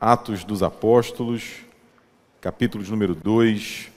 Atos 0.00 0.44
dos 0.44 0.62
Apóstolos, 0.62 1.56
capítulo 2.40 2.82
de 2.82 2.90
número 2.90 3.14
2. 3.14 3.90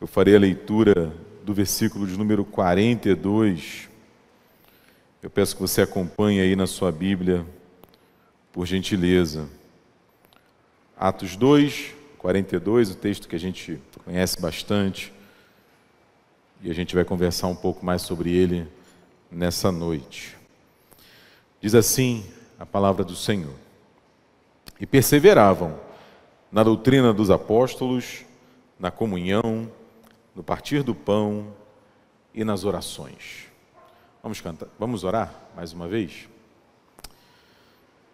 Eu 0.00 0.08
farei 0.08 0.34
a 0.34 0.40
leitura 0.40 1.14
do 1.44 1.54
versículo 1.54 2.04
de 2.04 2.18
número 2.18 2.44
42. 2.44 3.88
Eu 5.22 5.30
peço 5.30 5.54
que 5.54 5.62
você 5.62 5.82
acompanhe 5.82 6.40
aí 6.40 6.56
na 6.56 6.66
sua 6.66 6.90
Bíblia, 6.90 7.46
por 8.52 8.66
gentileza. 8.66 9.48
Atos 10.96 11.36
2, 11.36 11.94
42, 12.18 12.90
o 12.90 12.96
texto 12.96 13.28
que 13.28 13.36
a 13.36 13.40
gente 13.40 13.80
conhece 14.04 14.40
bastante. 14.40 15.12
E 16.60 16.68
a 16.68 16.74
gente 16.74 16.92
vai 16.92 17.04
conversar 17.04 17.46
um 17.46 17.54
pouco 17.54 17.86
mais 17.86 18.02
sobre 18.02 18.36
ele 18.36 18.66
nessa 19.30 19.70
noite. 19.70 20.36
Diz 21.60 21.72
assim 21.72 22.26
a 22.58 22.66
palavra 22.66 23.04
do 23.04 23.14
Senhor: 23.14 23.54
E 24.78 24.86
perseveravam 24.86 25.78
na 26.52 26.62
doutrina 26.62 27.12
dos 27.12 27.30
apóstolos, 27.30 28.24
na 28.78 28.90
comunhão, 28.90 29.70
no 30.34 30.42
partir 30.42 30.82
do 30.82 30.94
pão 30.94 31.52
e 32.34 32.44
nas 32.44 32.64
orações. 32.64 33.46
Vamos 34.22 34.40
cantar, 34.40 34.68
vamos 34.78 35.04
orar 35.04 35.32
mais 35.54 35.72
uma 35.72 35.88
vez? 35.88 36.28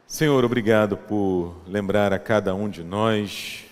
Senhor, 0.07 0.45
obrigado 0.45 0.97
por 0.97 1.57
lembrar 1.67 2.13
a 2.13 2.19
cada 2.19 2.55
um 2.55 2.69
de 2.69 2.85
nós 2.85 3.65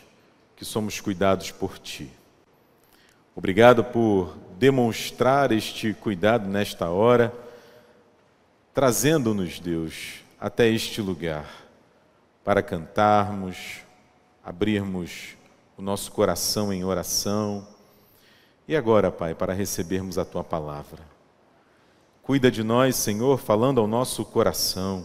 que 0.56 0.64
somos 0.64 1.00
cuidados 1.00 1.50
por 1.50 1.78
Ti. 1.78 2.10
Obrigado 3.36 3.84
por 3.84 4.36
demonstrar 4.58 5.52
este 5.52 5.94
cuidado 5.94 6.48
nesta 6.48 6.88
hora, 6.88 7.32
trazendo-nos, 8.74 9.60
Deus, 9.60 10.24
até 10.40 10.68
este 10.68 11.00
lugar 11.00 11.59
para 12.44 12.62
cantarmos, 12.62 13.80
abrirmos 14.44 15.36
o 15.76 15.82
nosso 15.82 16.12
coração 16.12 16.72
em 16.72 16.84
oração 16.84 17.66
e 18.70 18.76
agora, 18.76 19.10
Pai, 19.10 19.34
para 19.34 19.52
recebermos 19.52 20.16
a 20.16 20.24
Tua 20.24 20.44
palavra. 20.44 21.02
Cuida 22.22 22.52
de 22.52 22.62
nós, 22.62 22.94
Senhor, 22.94 23.36
falando 23.36 23.80
ao 23.80 23.88
nosso 23.88 24.24
coração. 24.24 25.04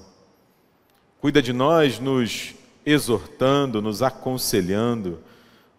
Cuida 1.20 1.42
de 1.42 1.52
nós, 1.52 2.00
nos 2.00 2.54
exortando, 2.86 3.82
nos 3.82 4.04
aconselhando, 4.04 5.20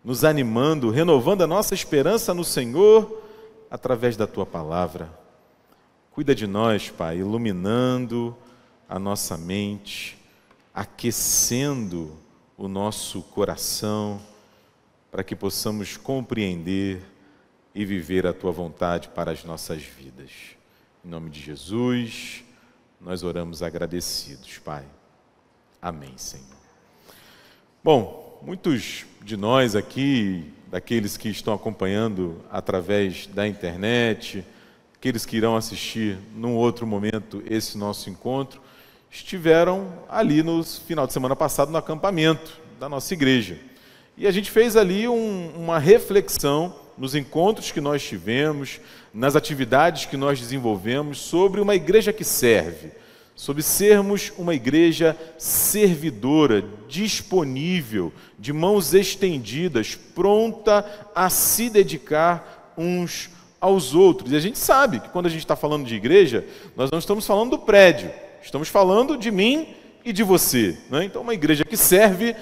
nos 0.03 0.25
animando, 0.25 0.91
renovando 0.91 1.42
a 1.42 1.47
nossa 1.47 1.75
esperança 1.75 2.34
no 2.34 2.42
Senhor 2.42 3.22
através 3.70 4.16
da 4.16 4.27
tua 4.27 4.44
palavra. 4.44 5.09
Cuida 6.11 6.34
de 6.34 6.48
nós, 6.48 6.91
Pai, 6.91 7.19
iluminando 7.19 8.36
a 8.88 8.98
nossa 8.98 9.36
mente, 9.36 10.19
aquecendo 10.77 12.14
o 12.55 12.69
nosso 12.69 13.22
coração, 13.22 14.20
para 15.10 15.24
que 15.24 15.34
possamos 15.34 15.96
compreender 15.96 17.02
e 17.74 17.82
viver 17.82 18.27
a 18.27 18.34
tua 18.34 18.52
vontade 18.52 19.08
para 19.08 19.30
as 19.30 19.42
nossas 19.42 19.80
vidas. 19.82 20.30
Em 21.02 21.08
nome 21.08 21.30
de 21.30 21.41
Jesus, 21.41 22.44
nós 23.00 23.22
oramos 23.22 23.62
agradecidos, 23.62 24.58
Pai. 24.58 24.84
Amém, 25.80 26.12
Senhor. 26.19 26.44
Bom, 27.82 28.38
muitos 28.42 29.06
de 29.22 29.34
nós 29.34 29.74
aqui, 29.74 30.52
daqueles 30.66 31.16
que 31.16 31.30
estão 31.30 31.54
acompanhando 31.54 32.44
através 32.50 33.27
da 33.28 33.48
internet, 33.48 34.44
aqueles 34.94 35.24
que 35.24 35.38
irão 35.38 35.56
assistir 35.56 36.19
num 36.34 36.54
outro 36.54 36.86
momento 36.86 37.42
esse 37.47 37.78
nosso 37.78 38.10
encontro, 38.10 38.60
estiveram 39.17 39.92
ali 40.09 40.42
no 40.42 40.62
final 40.62 41.06
de 41.06 41.12
semana 41.12 41.34
passado 41.34 41.70
no 41.70 41.78
acampamento 41.78 42.61
da 42.78 42.89
nossa 42.89 43.12
igreja. 43.14 43.59
E 44.17 44.27
a 44.27 44.31
gente 44.31 44.50
fez 44.50 44.77
ali 44.77 45.09
um, 45.09 45.53
uma 45.56 45.78
reflexão 45.78 46.75
nos 46.97 47.14
encontros 47.14 47.70
que 47.70 47.81
nós 47.81 48.03
tivemos, 48.03 48.81
nas 49.12 49.37
atividades 49.37 50.06
que 50.06 50.16
nós 50.16 50.41
desenvolvemos 50.41 51.19
sobre 51.19 51.60
uma 51.60 51.75
igreja 51.75 52.12
que 52.12 52.25
serve 52.25 52.91
sobre 53.37 53.62
sermos 53.62 54.32
uma 54.38 54.54
igreja 54.54 55.15
servidora, 55.37 56.65
disponível, 56.88 58.10
de 58.38 58.50
mãos 58.50 58.94
estendidas, 58.94 59.94
pronta 59.94 60.84
a 61.15 61.28
se 61.28 61.69
dedicar 61.69 62.72
uns 62.78 63.28
aos 63.60 63.94
outros. 63.94 64.33
E 64.33 64.37
a 64.37 64.41
gente 64.41 64.59
sabe 64.59 65.00
que 65.00 65.10
quando 65.10 65.27
a 65.27 65.28
gente 65.28 65.41
está 65.41 65.54
falando 65.54 65.87
de 65.87 65.94
igreja, 65.94 66.47
nós 66.75 66.91
não 66.91 66.98
estamos 66.98 67.27
falando 67.27 67.50
do 67.50 67.59
prédio, 67.59 68.10
estamos 68.47 68.69
falando 68.69 69.19
de 69.19 69.31
mim 69.33 69.67
e 70.05 70.12
de 70.12 70.23
você. 70.23 70.79
Né? 70.89 71.05
Então, 71.05 71.21
uma 71.21 71.34
igreja 71.34 71.65
que 71.65 71.77
serve 71.77 72.37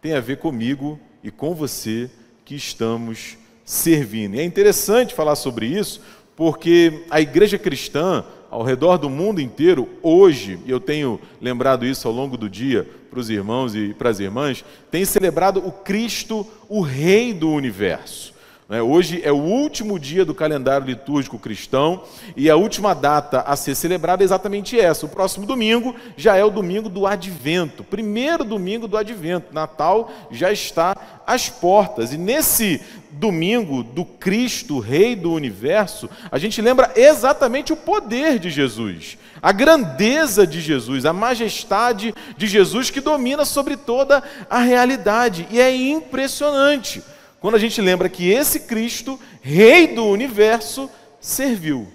tem 0.00 0.14
a 0.14 0.20
ver 0.20 0.38
comigo 0.38 0.98
e 1.22 1.30
com 1.30 1.54
você 1.54 2.10
que 2.42 2.54
estamos 2.54 3.36
servindo. 3.62 4.34
E 4.34 4.40
é 4.40 4.44
interessante 4.44 5.14
falar 5.14 5.36
sobre 5.36 5.66
isso, 5.66 6.00
porque 6.34 7.04
a 7.10 7.20
igreja 7.20 7.58
cristã, 7.58 8.24
ao 8.50 8.62
redor 8.62 8.96
do 8.96 9.10
mundo 9.10 9.42
inteiro, 9.42 9.90
hoje, 10.02 10.58
e 10.64 10.70
eu 10.70 10.80
tenho 10.80 11.20
lembrado 11.38 11.84
isso 11.84 12.08
ao 12.08 12.14
longo 12.14 12.38
do 12.38 12.48
dia 12.48 12.88
para 13.10 13.20
os 13.20 13.28
irmãos 13.28 13.74
e 13.74 13.92
para 13.92 14.08
as 14.08 14.20
irmãs, 14.20 14.64
tem 14.90 15.04
celebrado 15.04 15.60
o 15.64 15.70
Cristo, 15.70 16.46
o 16.66 16.80
Rei 16.80 17.34
do 17.34 17.50
universo. 17.50 18.29
Né? 18.70 18.80
Hoje 18.80 19.20
é 19.24 19.32
o 19.32 19.36
último 19.36 19.98
dia 19.98 20.24
do 20.24 20.32
calendário 20.32 20.86
litúrgico 20.86 21.40
cristão 21.40 22.04
e 22.36 22.48
a 22.48 22.54
última 22.54 22.94
data 22.94 23.40
a 23.40 23.56
ser 23.56 23.74
celebrada 23.74 24.22
é 24.22 24.24
exatamente 24.24 24.78
essa. 24.78 25.04
O 25.04 25.08
próximo 25.08 25.44
domingo 25.44 25.96
já 26.16 26.36
é 26.36 26.44
o 26.44 26.50
domingo 26.50 26.88
do 26.88 27.04
advento, 27.04 27.82
primeiro 27.82 28.44
domingo 28.44 28.86
do 28.86 28.96
advento. 28.96 29.52
Natal 29.52 30.08
já 30.30 30.52
está 30.52 30.96
às 31.26 31.48
portas. 31.48 32.12
E 32.12 32.16
nesse 32.16 32.80
domingo 33.10 33.82
do 33.82 34.04
Cristo, 34.04 34.78
Rei 34.78 35.16
do 35.16 35.32
universo, 35.32 36.08
a 36.30 36.38
gente 36.38 36.62
lembra 36.62 36.92
exatamente 36.94 37.72
o 37.72 37.76
poder 37.76 38.38
de 38.38 38.50
Jesus, 38.50 39.18
a 39.42 39.50
grandeza 39.50 40.46
de 40.46 40.60
Jesus, 40.60 41.04
a 41.04 41.12
majestade 41.12 42.14
de 42.36 42.46
Jesus 42.46 42.88
que 42.88 43.00
domina 43.00 43.44
sobre 43.44 43.76
toda 43.76 44.22
a 44.48 44.60
realidade. 44.60 45.48
E 45.50 45.60
é 45.60 45.74
impressionante 45.74 47.02
quando 47.40 47.54
a 47.54 47.58
gente 47.58 47.80
lembra 47.80 48.08
que 48.08 48.30
esse 48.30 48.60
Cristo, 48.60 49.18
Rei 49.40 49.88
do 49.88 50.04
universo, 50.04 50.90
serviu. 51.18 51.88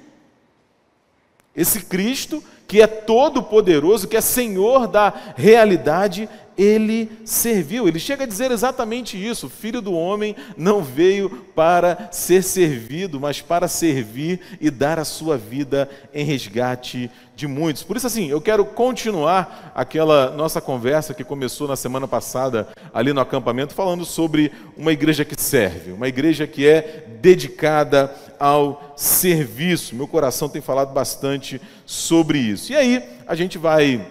Esse 1.55 1.81
Cristo, 1.81 2.43
que 2.67 2.81
é 2.81 2.87
todo-poderoso, 2.87 4.07
que 4.07 4.17
é 4.17 4.21
Senhor 4.21 4.87
da 4.87 5.13
realidade, 5.37 6.27
ele 6.57 7.09
serviu. 7.25 7.87
Ele 7.87 7.99
chega 7.99 8.23
a 8.23 8.27
dizer 8.27 8.51
exatamente 8.51 9.17
isso: 9.17 9.47
o 9.47 9.49
filho 9.49 9.81
do 9.81 9.93
homem 9.93 10.35
não 10.57 10.81
veio 10.81 11.29
para 11.55 12.09
ser 12.11 12.43
servido, 12.43 13.19
mas 13.19 13.41
para 13.41 13.67
servir 13.67 14.39
e 14.59 14.69
dar 14.69 14.99
a 14.99 15.05
sua 15.05 15.37
vida 15.37 15.89
em 16.13 16.25
resgate 16.25 17.09
de 17.35 17.47
muitos. 17.47 17.83
Por 17.83 17.97
isso, 17.97 18.07
assim, 18.07 18.29
eu 18.29 18.39
quero 18.39 18.63
continuar 18.63 19.71
aquela 19.75 20.31
nossa 20.31 20.61
conversa 20.61 21.13
que 21.13 21.23
começou 21.23 21.67
na 21.67 21.75
semana 21.75 22.07
passada 22.07 22.69
ali 22.93 23.11
no 23.11 23.19
acampamento, 23.19 23.73
falando 23.73 24.05
sobre 24.05 24.51
uma 24.77 24.93
igreja 24.93 25.25
que 25.25 25.39
serve, 25.39 25.91
uma 25.91 26.07
igreja 26.07 26.47
que 26.47 26.65
é 26.65 27.05
dedicada 27.19 28.13
ao 28.39 28.93
serviço. 28.95 29.95
Meu 29.95 30.07
coração 30.07 30.47
tem 30.47 30.61
falado 30.61 30.93
bastante 30.93 31.61
sobre 31.85 32.37
isso. 32.39 32.71
E 32.71 32.75
aí, 32.75 33.03
a 33.27 33.35
gente 33.35 33.57
vai 33.57 34.05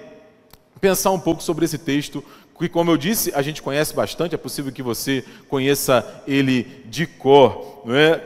pensar 0.85 1.13
um 1.13 1.19
pouco 1.19 1.43
sobre 1.43 1.65
esse 1.65 1.79
texto, 1.79 2.23
que, 2.59 2.69
como 2.69 2.91
eu 2.91 2.99
disse, 2.99 3.33
a 3.35 3.41
gente 3.41 3.63
conhece 3.63 3.95
bastante, 3.95 4.35
é 4.35 4.39
possível 4.39 4.71
que 4.71 4.83
você 4.83 5.25
conheça 5.49 6.23
ele 6.29 6.85
de 6.85 7.07
cor, 7.07 7.81
não 7.87 7.97
é? 7.97 8.17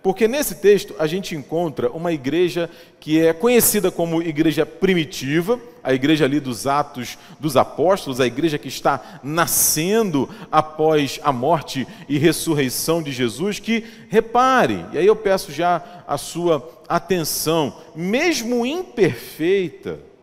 Porque 0.00 0.28
nesse 0.28 0.54
texto 0.54 0.94
a 0.96 1.08
gente 1.08 1.34
encontra 1.34 1.90
uma 1.90 2.12
igreja 2.12 2.70
que 3.00 3.20
é 3.20 3.32
conhecida 3.32 3.90
como 3.90 4.22
igreja 4.22 4.64
primitiva, 4.64 5.58
a 5.82 5.92
igreja 5.92 6.24
ali 6.24 6.38
dos 6.38 6.68
Atos 6.68 7.18
dos 7.40 7.56
Apóstolos, 7.56 8.20
a 8.20 8.26
igreja 8.28 8.58
que 8.58 8.68
está 8.68 9.18
nascendo 9.24 10.30
após 10.52 11.18
a 11.24 11.32
morte 11.32 11.84
e 12.08 12.16
ressurreição 12.16 13.02
de 13.02 13.10
Jesus, 13.10 13.58
que 13.58 13.82
repare, 14.08 14.86
e 14.92 14.98
aí 14.98 15.06
eu 15.06 15.16
peço 15.16 15.50
já 15.50 16.04
a 16.06 16.16
sua 16.16 16.64
atenção, 16.88 17.76
mesmo 17.92 18.64
imperfeita, 18.64 20.13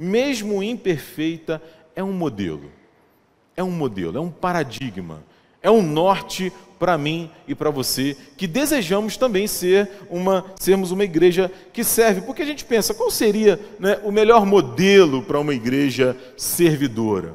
mesmo 0.00 0.62
imperfeita, 0.62 1.62
é 1.94 2.02
um 2.02 2.12
modelo. 2.12 2.72
É 3.54 3.62
um 3.62 3.70
modelo, 3.70 4.16
é 4.16 4.20
um 4.20 4.30
paradigma, 4.30 5.22
é 5.62 5.70
um 5.70 5.82
norte 5.82 6.50
para 6.78 6.96
mim 6.96 7.30
e 7.46 7.54
para 7.54 7.68
você, 7.68 8.16
que 8.38 8.46
desejamos 8.46 9.18
também 9.18 9.46
ser 9.46 9.90
uma, 10.08 10.46
sermos 10.58 10.90
uma 10.90 11.04
igreja 11.04 11.52
que 11.70 11.84
serve. 11.84 12.22
Porque 12.22 12.40
a 12.40 12.46
gente 12.46 12.64
pensa, 12.64 12.94
qual 12.94 13.10
seria 13.10 13.60
né, 13.78 14.00
o 14.02 14.10
melhor 14.10 14.46
modelo 14.46 15.22
para 15.22 15.38
uma 15.38 15.52
igreja 15.52 16.16
servidora? 16.38 17.34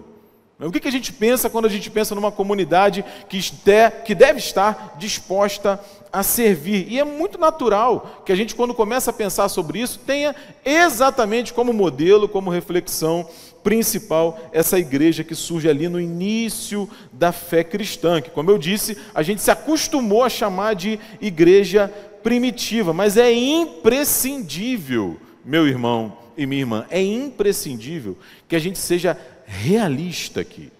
O 0.67 0.71
que, 0.71 0.87
a 0.87 0.91
gente 0.91 1.13
pensa 1.13 1.49
quando 1.49 1.65
a 1.65 1.69
gente 1.69 1.89
pensa 1.91 2.15
numa 2.15 2.31
comunidade 2.31 3.05
que, 3.29 3.37
este, 3.37 3.61
que 4.03 4.15
deve 4.15 4.39
estar 4.39 4.95
disposta 4.97 5.79
a 6.11 6.23
servir? 6.23 6.87
E 6.89 6.99
é 6.99 7.03
muito 7.03 7.37
natural 7.37 8.23
que 8.25 8.31
a 8.31 8.35
gente, 8.35 8.55
quando 8.55 8.73
começa 8.73 9.11
a 9.11 9.13
pensar 9.13 9.47
sobre 9.49 9.79
isso, 9.79 9.99
tenha 9.99 10.35
exatamente 10.63 11.53
como 11.53 11.71
modelo, 11.71 12.27
como 12.27 12.49
reflexão, 12.49 13.27
principal, 13.65 14.39
essa 14.51 14.77
igreja 14.77 15.23
que 15.23 15.33
surge 15.33 15.67
ali 15.67 15.89
no 15.89 15.99
início 15.99 16.87
da 17.11 17.31
fé 17.31 17.63
cristã, 17.63 18.21
que, 18.21 18.29
como 18.29 18.51
eu 18.51 18.59
disse, 18.59 18.95
a 19.13 19.23
gente 19.23 19.41
se 19.41 19.49
acostumou 19.49 20.23
a 20.23 20.29
chamar 20.29 20.75
de 20.75 20.99
igreja 21.19 21.91
primitiva, 22.21 22.93
mas 22.93 23.17
é 23.17 23.33
imprescindível, 23.33 25.17
meu 25.43 25.67
irmão 25.67 26.15
e 26.37 26.45
minha 26.45 26.61
irmã, 26.61 26.85
é 26.91 27.01
imprescindível 27.01 28.15
que 28.47 28.55
a 28.55 28.59
gente 28.59 28.77
seja 28.77 29.17
realista 29.45 30.41
aqui. 30.41 30.71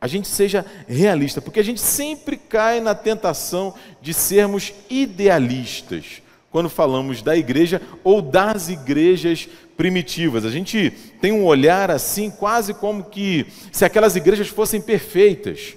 A 0.00 0.06
gente 0.06 0.28
seja 0.28 0.64
realista, 0.88 1.42
porque 1.42 1.60
a 1.60 1.64
gente 1.64 1.80
sempre 1.80 2.36
cai 2.36 2.80
na 2.80 2.94
tentação 2.94 3.74
de 4.00 4.14
sermos 4.14 4.72
idealistas 4.88 6.22
quando 6.50 6.68
falamos 6.68 7.22
da 7.22 7.36
igreja 7.36 7.80
ou 8.02 8.22
das 8.22 8.68
igrejas 8.68 9.48
primitivas. 9.76 10.44
A 10.44 10.50
gente 10.50 10.90
tem 11.20 11.32
um 11.32 11.44
olhar 11.44 11.90
assim, 11.90 12.30
quase 12.30 12.74
como 12.74 13.04
que 13.04 13.46
se 13.70 13.84
aquelas 13.84 14.16
igrejas 14.16 14.48
fossem 14.48 14.80
perfeitas. 14.80 15.74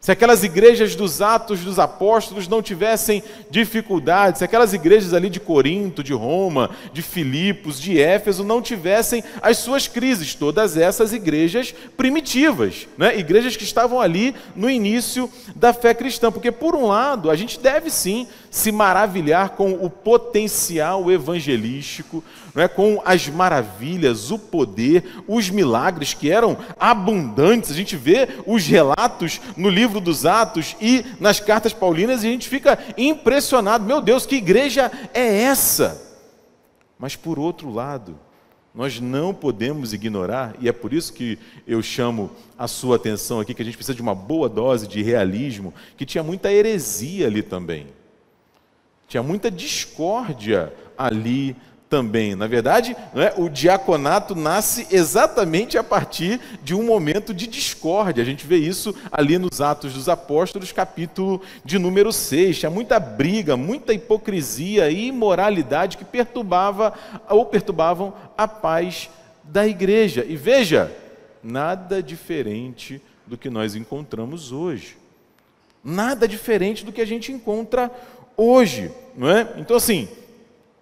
Se 0.00 0.10
aquelas 0.10 0.42
igrejas 0.42 0.96
dos 0.96 1.20
Atos 1.20 1.60
dos 1.60 1.78
Apóstolos 1.78 2.48
não 2.48 2.62
tivessem 2.62 3.22
dificuldades, 3.50 4.38
se 4.38 4.44
aquelas 4.44 4.72
igrejas 4.72 5.12
ali 5.12 5.28
de 5.28 5.38
Corinto, 5.38 6.02
de 6.02 6.14
Roma, 6.14 6.70
de 6.90 7.02
Filipos, 7.02 7.78
de 7.78 8.00
Éfeso 8.00 8.42
não 8.42 8.62
tivessem 8.62 9.22
as 9.42 9.58
suas 9.58 9.86
crises, 9.86 10.34
todas 10.34 10.78
essas 10.78 11.12
igrejas 11.12 11.74
primitivas, 11.98 12.88
né? 12.96 13.18
igrejas 13.18 13.58
que 13.58 13.64
estavam 13.64 14.00
ali 14.00 14.34
no 14.56 14.70
início 14.70 15.30
da 15.54 15.74
fé 15.74 15.92
cristã, 15.92 16.32
porque 16.32 16.50
por 16.50 16.74
um 16.74 16.86
lado 16.86 17.30
a 17.30 17.36
gente 17.36 17.60
deve 17.60 17.90
sim 17.90 18.26
se 18.50 18.72
maravilhar 18.72 19.50
com 19.50 19.72
o 19.72 19.88
potencial 19.88 21.10
evangelístico, 21.10 22.22
não 22.52 22.64
é? 22.64 22.68
com 22.68 23.00
as 23.04 23.28
maravilhas, 23.28 24.32
o 24.32 24.38
poder, 24.38 25.22
os 25.28 25.48
milagres 25.48 26.12
que 26.12 26.30
eram 26.30 26.58
abundantes. 26.78 27.70
A 27.70 27.74
gente 27.74 27.96
vê 27.96 28.28
os 28.44 28.66
relatos 28.66 29.40
no 29.56 29.70
livro 29.70 30.00
dos 30.00 30.26
Atos 30.26 30.76
e 30.80 31.04
nas 31.20 31.38
cartas 31.38 31.72
paulinas 31.72 32.24
e 32.24 32.26
a 32.26 32.30
gente 32.30 32.48
fica 32.48 32.76
impressionado. 32.98 33.84
Meu 33.84 34.00
Deus, 34.00 34.26
que 34.26 34.36
igreja 34.36 34.90
é 35.14 35.42
essa? 35.42 36.10
Mas 36.98 37.14
por 37.14 37.38
outro 37.38 37.72
lado, 37.72 38.18
nós 38.74 39.00
não 39.00 39.32
podemos 39.32 39.92
ignorar, 39.92 40.54
e 40.60 40.68
é 40.68 40.72
por 40.72 40.92
isso 40.92 41.12
que 41.12 41.38
eu 41.66 41.82
chamo 41.82 42.30
a 42.56 42.68
sua 42.68 42.96
atenção 42.96 43.40
aqui, 43.40 43.52
que 43.52 43.62
a 43.62 43.64
gente 43.64 43.76
precisa 43.76 43.96
de 43.96 44.02
uma 44.02 44.14
boa 44.14 44.48
dose 44.48 44.86
de 44.86 45.02
realismo, 45.02 45.74
que 45.96 46.06
tinha 46.06 46.22
muita 46.22 46.52
heresia 46.52 47.26
ali 47.26 47.42
também. 47.42 47.86
Tinha 49.10 49.24
muita 49.24 49.50
discórdia 49.50 50.72
ali 50.96 51.56
também. 51.88 52.36
Na 52.36 52.46
verdade, 52.46 52.96
é, 53.16 53.34
o 53.36 53.48
diaconato 53.48 54.36
nasce 54.36 54.86
exatamente 54.88 55.76
a 55.76 55.82
partir 55.82 56.40
de 56.62 56.76
um 56.76 56.84
momento 56.84 57.34
de 57.34 57.48
discórdia. 57.48 58.22
A 58.22 58.24
gente 58.24 58.46
vê 58.46 58.58
isso 58.58 58.94
ali 59.10 59.36
nos 59.36 59.60
Atos 59.60 59.94
dos 59.94 60.08
Apóstolos, 60.08 60.70
capítulo 60.70 61.42
de 61.64 61.76
número 61.76 62.12
6. 62.12 62.60
Tinha 62.60 62.70
muita 62.70 63.00
briga, 63.00 63.56
muita 63.56 63.92
hipocrisia 63.92 64.88
e 64.90 65.08
imoralidade 65.08 65.98
que 65.98 66.04
perturbava 66.04 66.94
ou 67.28 67.44
perturbavam 67.44 68.14
a 68.38 68.46
paz 68.46 69.10
da 69.42 69.66
igreja. 69.66 70.24
E 70.24 70.36
veja, 70.36 70.96
nada 71.42 72.00
diferente 72.00 73.02
do 73.26 73.36
que 73.36 73.50
nós 73.50 73.74
encontramos 73.74 74.52
hoje. 74.52 75.00
Nada 75.82 76.28
diferente 76.28 76.84
do 76.84 76.92
que 76.92 77.00
a 77.00 77.06
gente 77.06 77.32
encontra 77.32 77.90
hoje, 77.90 78.19
não 79.16 79.30
é? 79.30 79.54
Então 79.58 79.76
assim, 79.76 80.08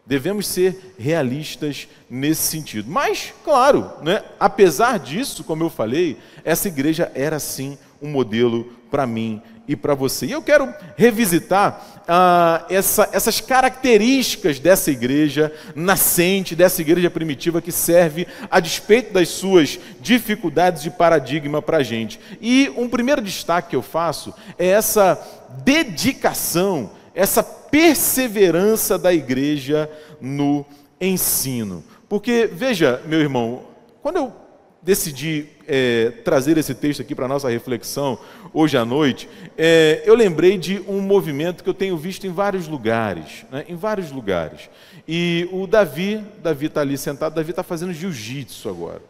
devemos 0.08 0.46
ser 0.46 0.94
realistas 0.98 1.86
nesse 2.08 2.42
sentido. 2.42 2.90
Mas, 2.90 3.34
claro, 3.44 3.90
né, 4.02 4.22
apesar 4.40 4.98
disso, 4.98 5.44
como 5.44 5.64
eu 5.64 5.68
falei, 5.68 6.16
essa 6.44 6.68
igreja 6.68 7.12
era 7.14 7.38
sim 7.38 7.76
um 8.00 8.08
modelo 8.08 8.72
para 8.90 9.06
mim 9.06 9.42
e 9.68 9.76
para 9.76 9.94
você. 9.94 10.24
E 10.24 10.32
eu 10.32 10.40
quero 10.40 10.72
revisitar 10.96 12.02
ah, 12.08 12.64
essa, 12.70 13.10
essas 13.12 13.38
características 13.38 14.58
dessa 14.58 14.90
igreja 14.90 15.52
nascente, 15.74 16.56
dessa 16.56 16.80
igreja 16.80 17.10
primitiva 17.10 17.60
que 17.60 17.70
serve 17.70 18.26
a 18.50 18.60
despeito 18.60 19.12
das 19.12 19.28
suas 19.28 19.78
dificuldades 20.00 20.82
de 20.82 20.90
paradigma 20.90 21.60
para 21.60 21.76
a 21.76 21.82
gente. 21.82 22.18
E 22.40 22.72
um 22.78 22.88
primeiro 22.88 23.20
destaque 23.20 23.70
que 23.70 23.76
eu 23.76 23.82
faço 23.82 24.32
é 24.58 24.68
essa 24.68 25.20
dedicação 25.64 26.96
essa 27.18 27.42
perseverança 27.42 28.96
da 28.96 29.12
igreja 29.12 29.90
no 30.20 30.64
ensino. 31.00 31.82
Porque, 32.08 32.48
veja, 32.52 33.02
meu 33.06 33.18
irmão, 33.18 33.64
quando 34.00 34.18
eu 34.18 34.32
decidi 34.80 35.46
é, 35.66 36.12
trazer 36.24 36.56
esse 36.58 36.76
texto 36.76 37.02
aqui 37.02 37.16
para 37.16 37.24
a 37.24 37.28
nossa 37.28 37.50
reflexão 37.50 38.20
hoje 38.54 38.78
à 38.78 38.84
noite, 38.84 39.28
é, 39.58 40.00
eu 40.06 40.14
lembrei 40.14 40.56
de 40.56 40.80
um 40.86 41.00
movimento 41.00 41.64
que 41.64 41.68
eu 41.68 41.74
tenho 41.74 41.96
visto 41.96 42.24
em 42.24 42.32
vários 42.32 42.68
lugares, 42.68 43.44
né, 43.50 43.64
em 43.68 43.74
vários 43.74 44.12
lugares. 44.12 44.70
E 45.06 45.48
o 45.50 45.66
Davi, 45.66 46.24
Davi 46.40 46.66
está 46.66 46.82
ali 46.82 46.96
sentado, 46.96 47.34
Davi 47.34 47.50
está 47.50 47.64
fazendo 47.64 47.92
jiu-jitsu 47.92 48.68
agora. 48.68 49.02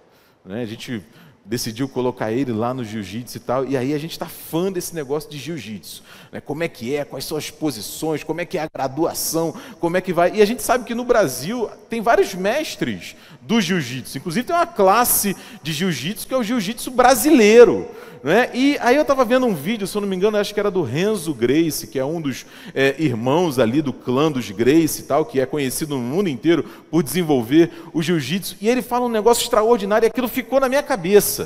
Né, 0.46 0.62
a 0.62 0.66
gente 0.66 1.04
decidiu 1.48 1.88
colocar 1.88 2.30
ele 2.30 2.52
lá 2.52 2.74
no 2.74 2.84
jiu-jitsu 2.84 3.38
e 3.38 3.40
tal, 3.40 3.64
e 3.64 3.76
aí 3.76 3.94
a 3.94 3.98
gente 3.98 4.12
está 4.12 4.26
fã 4.26 4.70
desse 4.70 4.94
negócio 4.94 5.30
de 5.30 5.38
jiu-jitsu. 5.38 6.02
Né? 6.30 6.40
Como 6.40 6.62
é 6.62 6.68
que 6.68 6.94
é, 6.94 7.04
quais 7.04 7.24
são 7.24 7.38
as 7.38 7.50
posições, 7.50 8.22
como 8.22 8.42
é 8.42 8.44
que 8.44 8.58
é 8.58 8.62
a 8.62 8.68
graduação, 8.72 9.54
como 9.80 9.96
é 9.96 10.00
que 10.02 10.12
vai. 10.12 10.36
E 10.36 10.42
a 10.42 10.44
gente 10.44 10.62
sabe 10.62 10.84
que 10.84 10.94
no 10.94 11.04
Brasil 11.04 11.70
tem 11.88 12.02
vários 12.02 12.34
mestres 12.34 13.16
do 13.40 13.60
jiu-jitsu, 13.60 14.18
inclusive 14.18 14.46
tem 14.46 14.54
uma 14.54 14.66
classe 14.66 15.34
de 15.62 15.72
jiu-jitsu 15.72 16.28
que 16.28 16.34
é 16.34 16.36
o 16.36 16.42
jiu-jitsu 16.42 16.90
brasileiro. 16.90 17.88
Né? 18.22 18.50
E 18.52 18.76
aí 18.80 18.96
eu 18.96 19.02
estava 19.02 19.24
vendo 19.24 19.46
um 19.46 19.54
vídeo, 19.54 19.86
se 19.86 19.96
eu 19.96 20.00
não 20.00 20.08
me 20.08 20.16
engano, 20.16 20.36
acho 20.36 20.52
que 20.52 20.58
era 20.58 20.70
do 20.70 20.82
Renzo 20.82 21.32
Grace, 21.32 21.86
que 21.86 21.98
é 21.98 22.04
um 22.04 22.20
dos 22.20 22.44
é, 22.74 22.96
irmãos 22.98 23.58
ali 23.58 23.80
do 23.80 23.92
clã 23.92 24.30
dos 24.30 24.50
Grace 24.50 25.00
e 25.00 25.04
tal, 25.04 25.24
que 25.24 25.40
é 25.40 25.46
conhecido 25.46 25.96
no 25.96 26.02
mundo 26.02 26.28
inteiro 26.28 26.64
por 26.90 27.02
desenvolver 27.02 27.70
o 27.92 28.02
jiu-jitsu. 28.02 28.56
E 28.60 28.68
ele 28.68 28.82
fala 28.82 29.06
um 29.06 29.10
negócio 29.10 29.42
extraordinário 29.42 30.06
e 30.06 30.08
aquilo 30.08 30.28
ficou 30.28 30.58
na 30.58 30.68
minha 30.68 30.82
cabeça. 30.82 31.38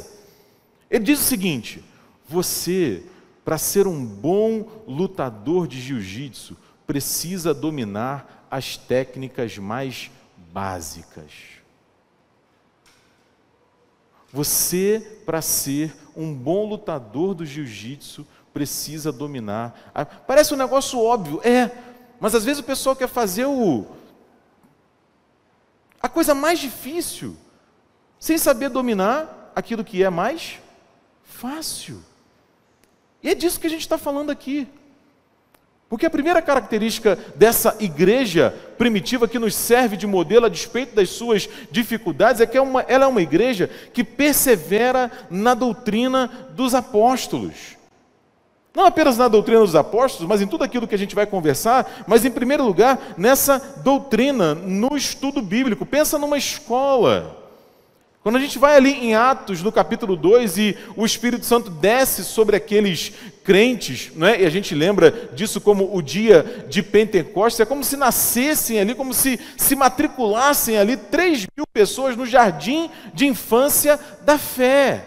Ele 0.91 1.05
diz 1.05 1.21
o 1.21 1.25
seguinte: 1.25 1.83
você, 2.29 3.03
para 3.45 3.59
ser 3.59 3.87
um 3.87 4.05
bom 4.05 4.69
lutador 4.87 5.67
de 5.67 5.81
jiu-jitsu, 5.81 6.57
precisa 6.87 7.53
dominar 7.53 8.47
as 8.51 8.77
técnicas 8.77 9.59
mais 9.59 10.11
básicas. 10.53 11.33
Você, 14.33 15.21
para 15.27 15.43
ser 15.43 15.95
um 16.17 16.33
bom 16.33 16.67
lutador 16.67 17.35
do 17.35 17.45
jiu-jitsu, 17.45 18.27
precisa 18.53 19.11
dominar. 19.11 19.93
Parece 20.27 20.55
um 20.55 20.57
negócio 20.57 20.99
óbvio, 20.99 21.41
é, 21.43 21.71
mas 22.21 22.35
às 22.35 22.45
vezes 22.45 22.61
o 22.61 22.65
pessoal 22.65 22.95
quer 22.95 23.09
fazer 23.09 23.47
o 23.47 23.87
a 26.03 26.09
coisa 26.09 26.35
mais 26.35 26.59
difícil, 26.59 27.37
sem 28.19 28.37
saber 28.37 28.69
dominar 28.69 29.42
aquilo 29.55 29.85
que 29.85 30.03
é 30.03 30.11
mais 30.11 30.59
fácil. 31.23 32.03
E 33.23 33.31
é 33.31 33.35
disso 33.35 33.61
que 33.61 33.67
a 33.67 33.71
gente 33.71 33.83
está 33.83 33.97
falando 33.97 34.31
aqui. 34.31 34.67
Porque 35.93 36.07
a 36.07 36.11
primeira 36.11 36.41
característica 36.41 37.19
dessa 37.35 37.77
igreja 37.79 38.55
primitiva 38.79 39.29
que 39.29 39.39
nos 39.39 39.55
serve 39.55 39.95
de 39.95 40.07
modelo 40.07 40.47
a 40.47 40.49
despeito 40.49 40.95
das 40.95 41.11
suas 41.11 41.47
dificuldades 41.71 42.41
é 42.41 42.47
que 42.47 42.57
é 42.57 42.63
uma, 42.63 42.81
ela 42.89 43.05
é 43.05 43.07
uma 43.07 43.21
igreja 43.21 43.69
que 43.93 44.03
persevera 44.03 45.13
na 45.31 45.53
doutrina 45.53 46.31
dos 46.53 46.75
apóstolos. 46.75 47.77
Não 48.75 48.87
apenas 48.87 49.19
na 49.19 49.29
doutrina 49.29 49.61
dos 49.61 49.77
apóstolos, 49.77 50.27
mas 50.27 50.41
em 50.41 50.47
tudo 50.47 50.65
aquilo 50.65 50.89
que 50.89 50.95
a 50.95 50.99
gente 50.99 51.15
vai 51.15 51.27
conversar, 51.27 52.05
mas 52.07 52.25
em 52.25 52.31
primeiro 52.31 52.65
lugar 52.65 52.99
nessa 53.19 53.59
doutrina, 53.85 54.55
no 54.55 54.97
estudo 54.97 55.43
bíblico. 55.43 55.85
Pensa 55.85 56.19
numa 56.19 56.39
escola. 56.39 57.42
Quando 58.23 58.37
a 58.37 58.41
gente 58.41 58.57
vai 58.57 58.77
ali 58.77 58.93
em 58.93 59.17
Atos, 59.17 59.63
no 59.63 59.73
capítulo 59.73 60.15
2, 60.15 60.57
e 60.57 60.79
o 60.95 61.05
Espírito 61.05 61.45
Santo 61.45 61.69
desce 61.69 62.23
sobre 62.23 62.55
aqueles 62.55 63.13
crentes, 63.43 64.13
né? 64.15 64.41
e 64.41 64.47
a 64.47 64.51
gente 64.51 64.77
lembra 64.77 65.29
disso 65.33 65.61
como 65.61 65.93
o 65.93 66.01
dia 66.01 66.65
de 66.69 66.85
Pentecostes, 66.85 67.59
é 67.59 67.65
como 67.65 67.83
se 67.83 67.97
nascessem 67.97 68.79
ali, 68.79 68.95
como 68.95 69.13
se 69.13 69.41
se 69.57 69.75
matriculassem 69.75 70.79
ali 70.79 70.97
3 70.97 71.49
mil 71.57 71.67
pessoas 71.73 72.17
no 72.17 72.25
jardim 72.25 72.89
de 73.13 73.27
infância 73.27 73.99
da 74.21 74.39
fé. 74.39 75.05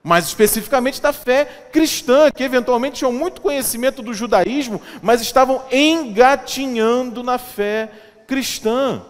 Mais 0.00 0.26
especificamente 0.26 1.02
da 1.02 1.12
fé 1.12 1.44
cristã, 1.72 2.30
que 2.30 2.44
eventualmente 2.44 2.98
tinham 2.98 3.12
muito 3.12 3.40
conhecimento 3.40 4.00
do 4.00 4.14
judaísmo, 4.14 4.80
mas 5.02 5.20
estavam 5.20 5.64
engatinhando 5.72 7.24
na 7.24 7.36
fé 7.36 7.90
cristã 8.28 9.02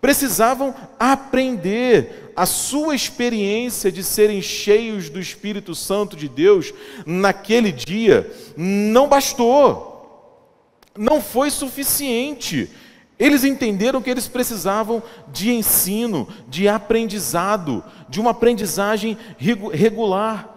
precisavam 0.00 0.74
aprender 0.98 2.32
a 2.36 2.44
sua 2.44 2.94
experiência 2.94 3.90
de 3.90 4.04
serem 4.04 4.42
cheios 4.42 5.08
do 5.08 5.18
Espírito 5.18 5.74
Santo 5.74 6.16
de 6.16 6.28
Deus 6.28 6.72
naquele 7.06 7.72
dia 7.72 8.30
não 8.56 9.08
bastou, 9.08 9.96
não 10.96 11.20
foi 11.20 11.50
suficiente. 11.50 12.70
Eles 13.18 13.44
entenderam 13.44 14.02
que 14.02 14.10
eles 14.10 14.28
precisavam 14.28 15.02
de 15.32 15.50
ensino, 15.50 16.28
de 16.46 16.68
aprendizado, 16.68 17.82
de 18.08 18.20
uma 18.20 18.32
aprendizagem 18.32 19.16
regular. 19.72 20.55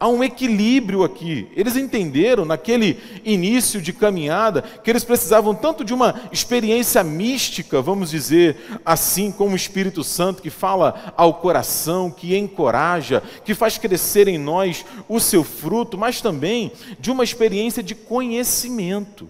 Há 0.00 0.06
um 0.06 0.22
equilíbrio 0.22 1.02
aqui. 1.02 1.48
Eles 1.56 1.74
entenderam, 1.74 2.44
naquele 2.44 3.00
início 3.24 3.82
de 3.82 3.92
caminhada, 3.92 4.62
que 4.62 4.88
eles 4.88 5.02
precisavam 5.02 5.56
tanto 5.56 5.84
de 5.84 5.92
uma 5.92 6.14
experiência 6.30 7.02
mística, 7.02 7.82
vamos 7.82 8.10
dizer 8.10 8.80
assim, 8.84 9.32
como 9.32 9.54
o 9.54 9.56
Espírito 9.56 10.04
Santo, 10.04 10.40
que 10.40 10.50
fala 10.50 11.12
ao 11.16 11.34
coração, 11.34 12.12
que 12.12 12.36
encoraja, 12.36 13.20
que 13.44 13.56
faz 13.56 13.76
crescer 13.76 14.28
em 14.28 14.38
nós 14.38 14.86
o 15.08 15.18
seu 15.18 15.42
fruto, 15.42 15.98
mas 15.98 16.20
também 16.20 16.70
de 17.00 17.10
uma 17.10 17.24
experiência 17.24 17.82
de 17.82 17.96
conhecimento, 17.96 19.28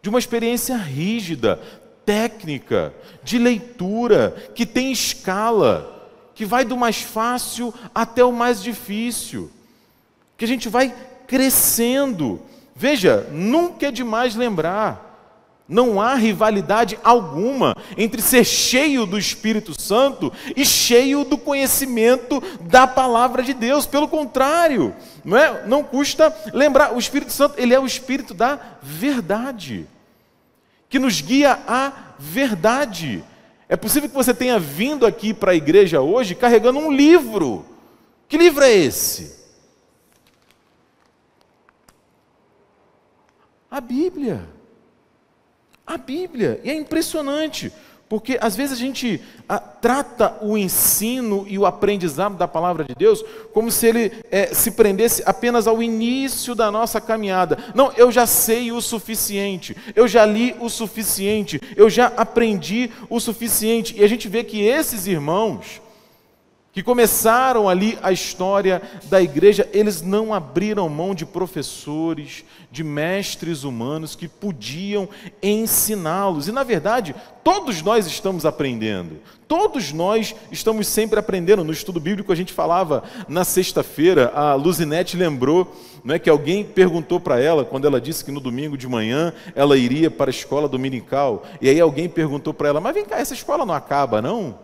de 0.00 0.08
uma 0.08 0.20
experiência 0.20 0.76
rígida, 0.76 1.60
técnica, 2.06 2.94
de 3.24 3.38
leitura, 3.38 4.50
que 4.54 4.64
tem 4.64 4.92
escala 4.92 5.93
que 6.34 6.44
vai 6.44 6.64
do 6.64 6.76
mais 6.76 7.00
fácil 7.00 7.72
até 7.94 8.24
o 8.24 8.32
mais 8.32 8.62
difícil, 8.62 9.50
que 10.36 10.44
a 10.44 10.48
gente 10.48 10.68
vai 10.68 10.94
crescendo. 11.26 12.40
Veja, 12.74 13.28
nunca 13.30 13.86
é 13.86 13.90
demais 13.90 14.34
lembrar, 14.34 15.04
não 15.66 15.98
há 16.00 16.14
rivalidade 16.14 16.98
alguma 17.02 17.74
entre 17.96 18.20
ser 18.20 18.44
cheio 18.44 19.06
do 19.06 19.18
Espírito 19.18 19.80
Santo 19.80 20.30
e 20.54 20.64
cheio 20.64 21.24
do 21.24 21.38
conhecimento 21.38 22.42
da 22.60 22.86
palavra 22.86 23.42
de 23.42 23.54
Deus. 23.54 23.86
Pelo 23.86 24.06
contrário, 24.06 24.94
não 25.24 25.38
é? 25.38 25.66
Não 25.66 25.82
custa 25.82 26.34
lembrar, 26.52 26.92
o 26.94 26.98
Espírito 26.98 27.32
Santo, 27.32 27.54
ele 27.58 27.72
é 27.72 27.80
o 27.80 27.86
espírito 27.86 28.34
da 28.34 28.58
verdade, 28.82 29.86
que 30.90 30.98
nos 30.98 31.20
guia 31.22 31.58
à 31.66 31.92
verdade. 32.18 33.24
É 33.74 33.76
possível 33.76 34.08
que 34.08 34.14
você 34.14 34.32
tenha 34.32 34.56
vindo 34.56 35.04
aqui 35.04 35.34
para 35.34 35.50
a 35.50 35.54
igreja 35.56 36.00
hoje 36.00 36.36
carregando 36.36 36.78
um 36.78 36.92
livro. 36.92 37.66
Que 38.28 38.38
livro 38.38 38.62
é 38.62 38.72
esse? 38.72 39.34
A 43.68 43.80
Bíblia. 43.80 44.48
A 45.84 45.96
Bíblia. 45.96 46.60
E 46.62 46.70
é 46.70 46.74
impressionante. 46.74 47.72
Porque 48.08 48.38
às 48.40 48.54
vezes 48.54 48.78
a 48.78 48.80
gente 48.80 49.20
a, 49.48 49.58
trata 49.84 50.38
o 50.40 50.56
ensino 50.56 51.44
e 51.46 51.58
o 51.58 51.66
aprendizado 51.66 52.38
da 52.38 52.48
palavra 52.48 52.84
de 52.84 52.94
Deus 52.94 53.22
como 53.52 53.70
se 53.70 53.86
ele 53.86 54.12
é, 54.30 54.46
se 54.46 54.70
prendesse 54.70 55.22
apenas 55.26 55.66
ao 55.66 55.82
início 55.82 56.54
da 56.54 56.70
nossa 56.70 57.02
caminhada. 57.02 57.58
Não, 57.74 57.92
eu 57.94 58.10
já 58.10 58.26
sei 58.26 58.72
o 58.72 58.80
suficiente, 58.80 59.76
eu 59.94 60.08
já 60.08 60.24
li 60.24 60.56
o 60.58 60.70
suficiente, 60.70 61.60
eu 61.76 61.90
já 61.90 62.06
aprendi 62.16 62.90
o 63.10 63.20
suficiente. 63.20 63.94
E 63.94 64.02
a 64.02 64.08
gente 64.08 64.26
vê 64.26 64.42
que 64.42 64.62
esses 64.62 65.06
irmãos, 65.06 65.82
que 66.74 66.82
começaram 66.82 67.68
ali 67.68 67.96
a 68.02 68.10
história 68.10 68.82
da 69.04 69.22
igreja, 69.22 69.68
eles 69.72 70.02
não 70.02 70.34
abriram 70.34 70.88
mão 70.88 71.14
de 71.14 71.24
professores, 71.24 72.44
de 72.68 72.82
mestres 72.82 73.62
humanos 73.62 74.16
que 74.16 74.26
podiam 74.26 75.08
ensiná-los. 75.40 76.48
E 76.48 76.52
na 76.52 76.64
verdade, 76.64 77.14
todos 77.44 77.80
nós 77.80 78.08
estamos 78.08 78.44
aprendendo. 78.44 79.20
Todos 79.46 79.92
nós 79.92 80.34
estamos 80.50 80.88
sempre 80.88 81.16
aprendendo. 81.16 81.62
No 81.62 81.72
estudo 81.72 82.00
bíblico 82.00 82.32
a 82.32 82.34
gente 82.34 82.52
falava 82.52 83.04
na 83.28 83.44
sexta-feira, 83.44 84.32
a 84.34 84.54
Luzinete 84.54 85.16
lembrou 85.16 85.72
não 86.02 86.16
é, 86.16 86.18
que 86.18 86.28
alguém 86.28 86.64
perguntou 86.64 87.20
para 87.20 87.40
ela, 87.40 87.64
quando 87.64 87.86
ela 87.86 88.00
disse 88.00 88.24
que 88.24 88.32
no 88.32 88.40
domingo 88.40 88.76
de 88.76 88.88
manhã 88.88 89.32
ela 89.54 89.78
iria 89.78 90.10
para 90.10 90.28
a 90.28 90.34
escola 90.34 90.68
dominical, 90.68 91.44
e 91.62 91.68
aí 91.68 91.80
alguém 91.80 92.10
perguntou 92.10 92.52
para 92.52 92.68
ela, 92.68 92.80
mas 92.80 92.92
vem 92.92 93.06
cá, 93.06 93.18
essa 93.20 93.32
escola 93.32 93.64
não 93.64 93.72
acaba, 93.72 94.20
não? 94.20 94.63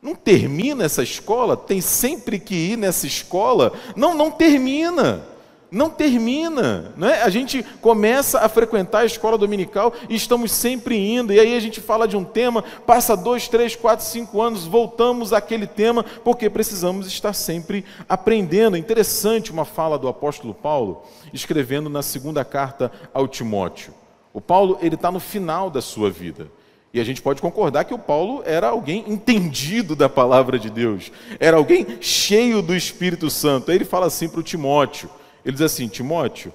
Não 0.00 0.14
termina 0.14 0.84
essa 0.84 1.02
escola? 1.02 1.56
Tem 1.56 1.80
sempre 1.80 2.38
que 2.38 2.54
ir 2.54 2.76
nessa 2.76 3.06
escola? 3.06 3.72
Não, 3.96 4.14
não 4.14 4.30
termina. 4.30 5.24
Não 5.70 5.90
termina. 5.90 6.94
Né? 6.96 7.20
A 7.20 7.28
gente 7.28 7.62
começa 7.80 8.40
a 8.40 8.48
frequentar 8.48 9.00
a 9.00 9.04
escola 9.04 9.36
dominical 9.36 9.92
e 10.08 10.14
estamos 10.14 10.52
sempre 10.52 10.96
indo. 10.96 11.32
E 11.32 11.40
aí 11.40 11.56
a 11.56 11.60
gente 11.60 11.80
fala 11.80 12.06
de 12.06 12.16
um 12.16 12.24
tema, 12.24 12.62
passa 12.86 13.16
dois, 13.16 13.48
três, 13.48 13.74
quatro, 13.74 14.04
cinco 14.04 14.40
anos, 14.40 14.64
voltamos 14.64 15.32
àquele 15.32 15.66
tema, 15.66 16.04
porque 16.24 16.48
precisamos 16.48 17.06
estar 17.08 17.32
sempre 17.32 17.84
aprendendo. 18.08 18.76
É 18.76 18.78
interessante 18.78 19.50
uma 19.50 19.64
fala 19.64 19.98
do 19.98 20.08
apóstolo 20.08 20.54
Paulo, 20.54 21.02
escrevendo 21.32 21.90
na 21.90 22.02
segunda 22.02 22.44
carta 22.44 22.90
ao 23.12 23.26
Timóteo. 23.26 23.92
O 24.32 24.40
Paulo 24.40 24.78
ele 24.80 24.94
está 24.94 25.10
no 25.10 25.20
final 25.20 25.68
da 25.68 25.82
sua 25.82 26.08
vida. 26.10 26.50
E 26.92 27.00
a 27.00 27.04
gente 27.04 27.20
pode 27.20 27.42
concordar 27.42 27.84
que 27.84 27.92
o 27.92 27.98
Paulo 27.98 28.42
era 28.46 28.68
alguém 28.68 29.04
entendido 29.06 29.94
da 29.94 30.08
palavra 30.08 30.58
de 30.58 30.70
Deus, 30.70 31.12
era 31.38 31.56
alguém 31.56 31.98
cheio 32.00 32.62
do 32.62 32.74
Espírito 32.74 33.28
Santo. 33.28 33.70
Aí 33.70 33.76
ele 33.76 33.84
fala 33.84 34.06
assim 34.06 34.28
para 34.28 34.40
o 34.40 34.42
Timóteo: 34.42 35.10
ele 35.44 35.52
diz 35.52 35.62
assim, 35.62 35.86
Timóteo, 35.86 36.52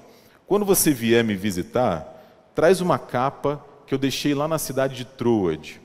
quando 0.47 0.65
você 0.65 0.91
vier 0.91 1.23
me 1.23 1.35
visitar, 1.35 2.09
traz 2.55 2.81
uma 2.81 2.97
capa 2.97 3.63
que 3.85 3.93
eu 3.93 3.97
deixei 3.97 4.33
lá 4.33 4.47
na 4.47 4.57
cidade 4.57 4.95
de 4.95 5.05
Troade, 5.05 5.79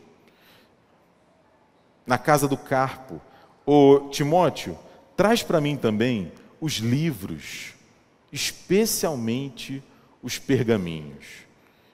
na 2.07 2.17
casa 2.17 2.49
do 2.49 2.57
Carpo. 2.57 3.21
Ô 3.67 4.09
Timóteo, 4.11 4.79
traz 5.15 5.43
para 5.43 5.61
mim 5.61 5.77
também 5.77 6.33
os 6.59 6.75
livros, 6.75 7.75
especialmente 8.33 9.83
os 10.23 10.39
pergaminhos. 10.39 11.27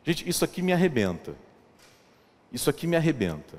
Gente, 0.04 0.28
isso 0.28 0.44
aqui 0.44 0.62
me 0.62 0.72
arrebenta. 0.72 1.34
Isso 2.54 2.70
aqui 2.70 2.86
me 2.86 2.96
arrebenta. 2.96 3.58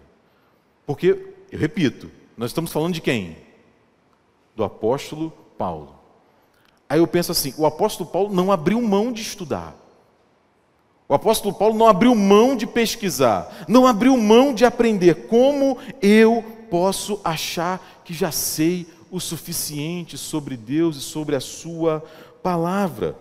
Porque, 0.85 1.33
eu 1.51 1.59
repito, 1.59 2.09
nós 2.37 2.51
estamos 2.51 2.71
falando 2.71 2.93
de 2.93 3.01
quem? 3.01 3.35
Do 4.55 4.63
apóstolo 4.63 5.31
Paulo. 5.57 5.99
Aí 6.87 6.99
eu 6.99 7.05
penso 7.05 7.33
assim: 7.33 7.53
o 7.57 7.65
apóstolo 7.65 8.09
Paulo 8.09 8.33
não 8.33 8.53
abriu 8.53 8.81
mão 8.81 9.11
de 9.11 9.21
estudar. 9.21 9.75
O 11.09 11.13
apóstolo 11.13 11.53
Paulo 11.53 11.75
não 11.75 11.87
abriu 11.87 12.15
mão 12.15 12.55
de 12.55 12.65
pesquisar, 12.65 13.65
não 13.67 13.85
abriu 13.85 14.17
mão 14.17 14.53
de 14.53 14.63
aprender. 14.63 15.27
Como 15.27 15.77
eu 16.01 16.43
posso 16.71 17.19
achar 17.23 18.01
que 18.03 18.13
já 18.13 18.31
sei 18.31 18.87
o 19.11 19.19
suficiente 19.19 20.17
sobre 20.17 20.55
Deus 20.55 20.95
e 20.95 21.01
sobre 21.01 21.35
a 21.35 21.41
Sua 21.41 22.01
palavra? 22.41 23.15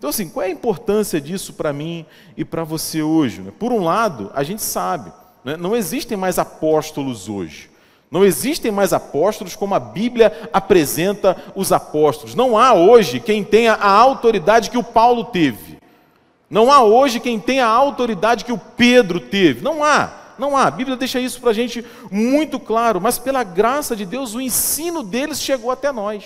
Então, 0.00 0.08
assim, 0.08 0.30
qual 0.30 0.44
é 0.44 0.48
a 0.48 0.52
importância 0.52 1.20
disso 1.20 1.52
para 1.52 1.74
mim 1.74 2.06
e 2.34 2.42
para 2.42 2.64
você 2.64 3.02
hoje? 3.02 3.42
Por 3.58 3.70
um 3.70 3.84
lado, 3.84 4.30
a 4.34 4.42
gente 4.42 4.62
sabe, 4.62 5.12
né? 5.44 5.56
Não 5.56 5.76
existem 5.76 6.16
mais 6.16 6.38
apóstolos 6.38 7.28
hoje. 7.28 7.70
Não 8.10 8.24
existem 8.24 8.72
mais 8.72 8.92
apóstolos 8.92 9.54
como 9.54 9.74
a 9.74 9.78
Bíblia 9.78 10.48
apresenta 10.52 11.36
os 11.54 11.70
apóstolos. 11.70 12.34
Não 12.34 12.58
há 12.58 12.74
hoje 12.74 13.20
quem 13.20 13.44
tenha 13.44 13.74
a 13.74 13.88
autoridade 13.88 14.68
que 14.68 14.78
o 14.78 14.82
Paulo 14.82 15.24
teve. 15.24 15.78
Não 16.48 16.72
há 16.72 16.82
hoje 16.82 17.20
quem 17.20 17.38
tenha 17.38 17.66
a 17.66 17.70
autoridade 17.70 18.44
que 18.44 18.52
o 18.52 18.58
Pedro 18.58 19.20
teve. 19.20 19.62
Não 19.62 19.84
há. 19.84 20.12
Não 20.36 20.56
há. 20.56 20.64
A 20.64 20.70
Bíblia 20.70 20.96
deixa 20.96 21.20
isso 21.20 21.40
para 21.40 21.50
a 21.50 21.54
gente 21.54 21.84
muito 22.10 22.58
claro. 22.58 23.00
Mas 23.00 23.18
pela 23.18 23.44
graça 23.44 23.94
de 23.94 24.04
Deus, 24.04 24.34
o 24.34 24.40
ensino 24.40 25.04
deles 25.04 25.40
chegou 25.40 25.70
até 25.70 25.92
nós. 25.92 26.24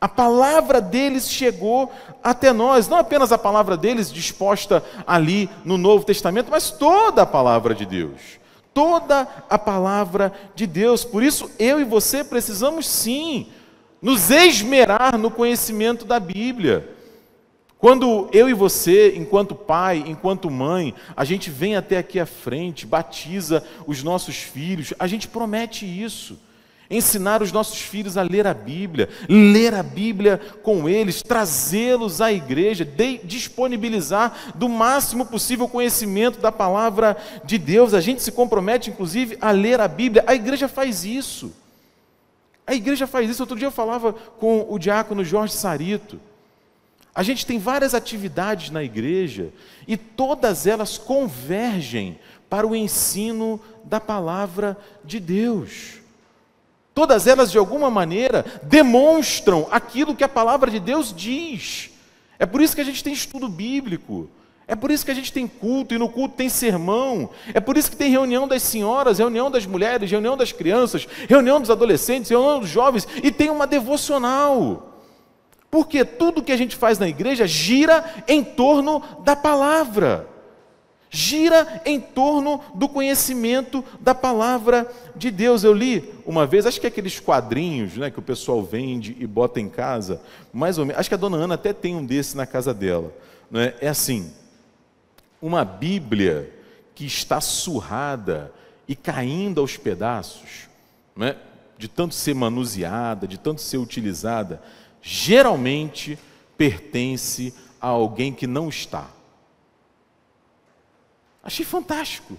A 0.00 0.08
palavra 0.08 0.80
deles 0.80 1.28
chegou 1.28 1.90
até 2.22 2.52
nós, 2.52 2.86
não 2.86 2.98
apenas 2.98 3.32
a 3.32 3.38
palavra 3.38 3.76
deles 3.76 4.12
disposta 4.12 4.82
ali 5.04 5.50
no 5.64 5.76
Novo 5.76 6.04
Testamento, 6.04 6.50
mas 6.50 6.70
toda 6.70 7.22
a 7.22 7.26
palavra 7.26 7.74
de 7.74 7.84
Deus. 7.84 8.38
Toda 8.72 9.26
a 9.50 9.58
palavra 9.58 10.32
de 10.54 10.68
Deus. 10.68 11.04
Por 11.04 11.22
isso, 11.22 11.50
eu 11.58 11.80
e 11.80 11.84
você 11.84 12.22
precisamos 12.22 12.86
sim 12.86 13.48
nos 14.00 14.30
esmerar 14.30 15.18
no 15.18 15.32
conhecimento 15.32 16.04
da 16.04 16.20
Bíblia. 16.20 16.94
Quando 17.76 18.28
eu 18.32 18.48
e 18.48 18.54
você, 18.54 19.14
enquanto 19.16 19.54
pai, 19.54 20.04
enquanto 20.06 20.48
mãe, 20.48 20.94
a 21.16 21.24
gente 21.24 21.50
vem 21.50 21.74
até 21.74 21.98
aqui 21.98 22.20
à 22.20 22.26
frente, 22.26 22.86
batiza 22.86 23.64
os 23.84 24.04
nossos 24.04 24.36
filhos, 24.36 24.94
a 24.96 25.08
gente 25.08 25.26
promete 25.26 25.84
isso 25.84 26.38
ensinar 26.90 27.42
os 27.42 27.52
nossos 27.52 27.80
filhos 27.80 28.16
a 28.16 28.22
ler 28.22 28.46
a 28.46 28.54
Bíblia, 28.54 29.08
ler 29.28 29.74
a 29.74 29.82
Bíblia 29.82 30.40
com 30.62 30.88
eles, 30.88 31.22
trazê-los 31.22 32.20
à 32.20 32.32
igreja, 32.32 32.84
de, 32.84 33.18
disponibilizar 33.18 34.52
do 34.54 34.68
máximo 34.68 35.26
possível 35.26 35.68
conhecimento 35.68 36.40
da 36.40 36.50
palavra 36.50 37.16
de 37.44 37.58
Deus. 37.58 37.92
A 37.92 38.00
gente 38.00 38.22
se 38.22 38.32
compromete, 38.32 38.90
inclusive, 38.90 39.36
a 39.40 39.50
ler 39.50 39.80
a 39.80 39.88
Bíblia. 39.88 40.24
A 40.26 40.34
igreja 40.34 40.66
faz 40.68 41.04
isso. 41.04 41.52
A 42.66 42.74
igreja 42.74 43.06
faz 43.06 43.28
isso. 43.28 43.42
Outro 43.42 43.56
dia 43.56 43.66
eu 43.66 43.72
falava 43.72 44.12
com 44.12 44.66
o 44.68 44.78
diácono 44.78 45.24
Jorge 45.24 45.54
Sarito. 45.54 46.18
A 47.14 47.22
gente 47.22 47.44
tem 47.44 47.58
várias 47.58 47.94
atividades 47.94 48.70
na 48.70 48.82
igreja 48.82 49.50
e 49.86 49.96
todas 49.96 50.66
elas 50.66 50.96
convergem 50.96 52.18
para 52.48 52.66
o 52.66 52.74
ensino 52.74 53.60
da 53.84 54.00
palavra 54.00 54.76
de 55.04 55.18
Deus. 55.18 55.97
Todas 56.98 57.28
elas, 57.28 57.52
de 57.52 57.56
alguma 57.56 57.88
maneira, 57.88 58.44
demonstram 58.64 59.68
aquilo 59.70 60.16
que 60.16 60.24
a 60.24 60.28
palavra 60.28 60.68
de 60.68 60.80
Deus 60.80 61.14
diz. 61.16 61.90
É 62.40 62.44
por 62.44 62.60
isso 62.60 62.74
que 62.74 62.80
a 62.80 62.84
gente 62.84 63.04
tem 63.04 63.12
estudo 63.12 63.48
bíblico. 63.48 64.28
É 64.66 64.74
por 64.74 64.90
isso 64.90 65.04
que 65.04 65.12
a 65.12 65.14
gente 65.14 65.32
tem 65.32 65.46
culto 65.46 65.94
e 65.94 65.98
no 65.98 66.08
culto 66.08 66.34
tem 66.34 66.48
sermão. 66.48 67.30
É 67.54 67.60
por 67.60 67.76
isso 67.76 67.88
que 67.88 67.96
tem 67.96 68.10
reunião 68.10 68.48
das 68.48 68.64
senhoras, 68.64 69.20
reunião 69.20 69.48
das 69.48 69.64
mulheres, 69.64 70.10
reunião 70.10 70.36
das 70.36 70.50
crianças, 70.50 71.06
reunião 71.28 71.60
dos 71.60 71.70
adolescentes, 71.70 72.32
reunião 72.32 72.58
dos 72.58 72.68
jovens 72.68 73.06
e 73.22 73.30
tem 73.30 73.48
uma 73.48 73.64
devocional. 73.64 74.98
Porque 75.70 76.04
tudo 76.04 76.42
que 76.42 76.50
a 76.50 76.56
gente 76.56 76.74
faz 76.74 76.98
na 76.98 77.06
igreja 77.06 77.46
gira 77.46 78.24
em 78.26 78.42
torno 78.42 79.00
da 79.20 79.36
palavra. 79.36 80.26
Gira 81.10 81.80
em 81.86 81.98
torno 81.98 82.60
do 82.74 82.88
conhecimento 82.88 83.82
da 83.98 84.14
palavra 84.14 84.90
de 85.16 85.30
Deus. 85.30 85.64
Eu 85.64 85.72
li 85.72 86.12
uma 86.26 86.46
vez, 86.46 86.66
acho 86.66 86.80
que 86.80 86.86
é 86.86 86.88
aqueles 86.88 87.18
quadrinhos 87.18 87.96
né, 87.96 88.10
que 88.10 88.18
o 88.18 88.22
pessoal 88.22 88.62
vende 88.62 89.16
e 89.18 89.26
bota 89.26 89.58
em 89.58 89.68
casa, 89.68 90.20
mais 90.52 90.76
ou 90.76 90.84
menos. 90.84 91.00
Acho 91.00 91.08
que 91.08 91.14
a 91.14 91.18
dona 91.18 91.38
Ana 91.38 91.54
até 91.54 91.72
tem 91.72 91.96
um 91.96 92.04
desse 92.04 92.36
na 92.36 92.46
casa 92.46 92.74
dela. 92.74 93.12
Né? 93.50 93.74
É 93.80 93.88
assim: 93.88 94.30
uma 95.40 95.64
Bíblia 95.64 96.52
que 96.94 97.06
está 97.06 97.40
surrada 97.40 98.52
e 98.86 98.96
caindo 98.96 99.60
aos 99.60 99.76
pedaços, 99.76 100.68
né, 101.16 101.36
de 101.78 101.88
tanto 101.88 102.14
ser 102.14 102.34
manuseada, 102.34 103.26
de 103.26 103.38
tanto 103.38 103.60
ser 103.60 103.78
utilizada, 103.78 104.60
geralmente 105.00 106.18
pertence 106.56 107.54
a 107.80 107.86
alguém 107.86 108.32
que 108.32 108.46
não 108.46 108.68
está. 108.68 109.08
Achei 111.48 111.64
fantástico. 111.64 112.38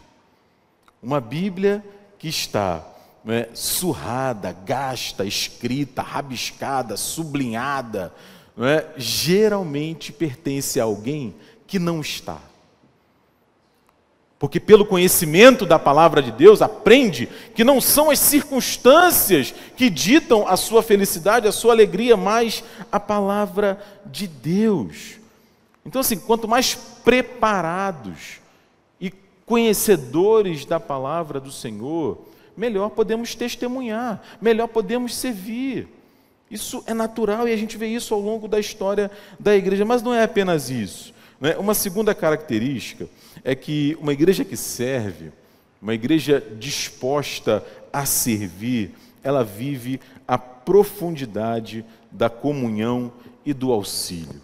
Uma 1.01 1.20
Bíblia 1.20 1.84
que 2.20 2.28
está 2.28 2.86
né, 3.25 3.48
surrada, 3.56 4.56
gasta, 4.63 5.25
escrita, 5.25 6.04
rabiscada, 6.04 6.96
sublinhada, 6.96 8.13
né, 8.56 8.86
geralmente 8.98 10.13
pertence 10.13 10.80
a 10.80 10.84
alguém 10.84 11.34
que 11.66 11.80
não 11.80 12.01
está. 12.01 12.38
Porque, 14.38 14.60
pelo 14.60 14.86
conhecimento 14.86 15.66
da 15.66 15.80
palavra 15.80 16.22
de 16.22 16.32
Deus, 16.32 16.62
aprende 16.62 17.28
que 17.56 17.63
não 17.63 17.82
são 17.82 18.12
as 18.12 18.20
circunstâncias 18.20 19.56
que 19.75 19.89
ditam 19.89 20.48
a 20.48 20.56
sua 20.56 20.84
felicidade, 20.84 21.48
a 21.48 21.51
sua 21.51 21.74
alegria, 21.74 22.16
mas 22.16 22.63
a 22.92 23.00
palavra 23.00 23.84
de 24.06 24.28
Deus. 24.28 25.16
Então, 25.84 26.00
assim, 26.00 26.20
quanto 26.20 26.48
mais 26.48 26.75
preparados 26.75 28.39
conhecedores 29.50 30.63
da 30.63 30.79
palavra 30.79 31.39
do 31.39 31.51
Senhor, 31.51 32.20
melhor 32.56 32.91
podemos 32.91 33.34
testemunhar, 33.34 34.22
melhor 34.39 34.68
podemos 34.68 35.15
servir. 35.15 35.88
Isso 36.51 36.84
é 36.86 36.94
natural 36.94 37.48
e 37.48 37.51
a 37.51 37.58
gente 37.58 37.75
vê 37.75 37.88
isso 37.88 38.13
ao 38.13 38.20
longo 38.20 38.48
da 38.48 38.60
história 38.60 39.10
da 39.39 39.56
igreja, 39.56 39.84
mas 39.84 40.03
não 40.03 40.13
é 40.13 40.22
apenas 40.22 40.70
isso. 40.70 41.12
Né? 41.41 41.58
Uma 41.58 41.74
segunda 41.74 42.13
característica 42.13 43.10
é 43.44 43.56
que 43.56 43.98
uma 44.00 44.13
igreja 44.13 44.46
que 44.46 44.56
serve, 44.56 45.32
uma 45.82 45.96
igreja 45.96 46.44
disposta 46.60 47.65
a 47.91 48.06
servir, 48.06 48.91
ela 49.24 49.44
vive 49.44 50.00
a 50.27 50.38
profundidade 50.38 51.84
da 52.12 52.29
comunhão 52.29 53.12
e 53.44 53.51
do 53.51 53.72
auxílio. 53.72 54.41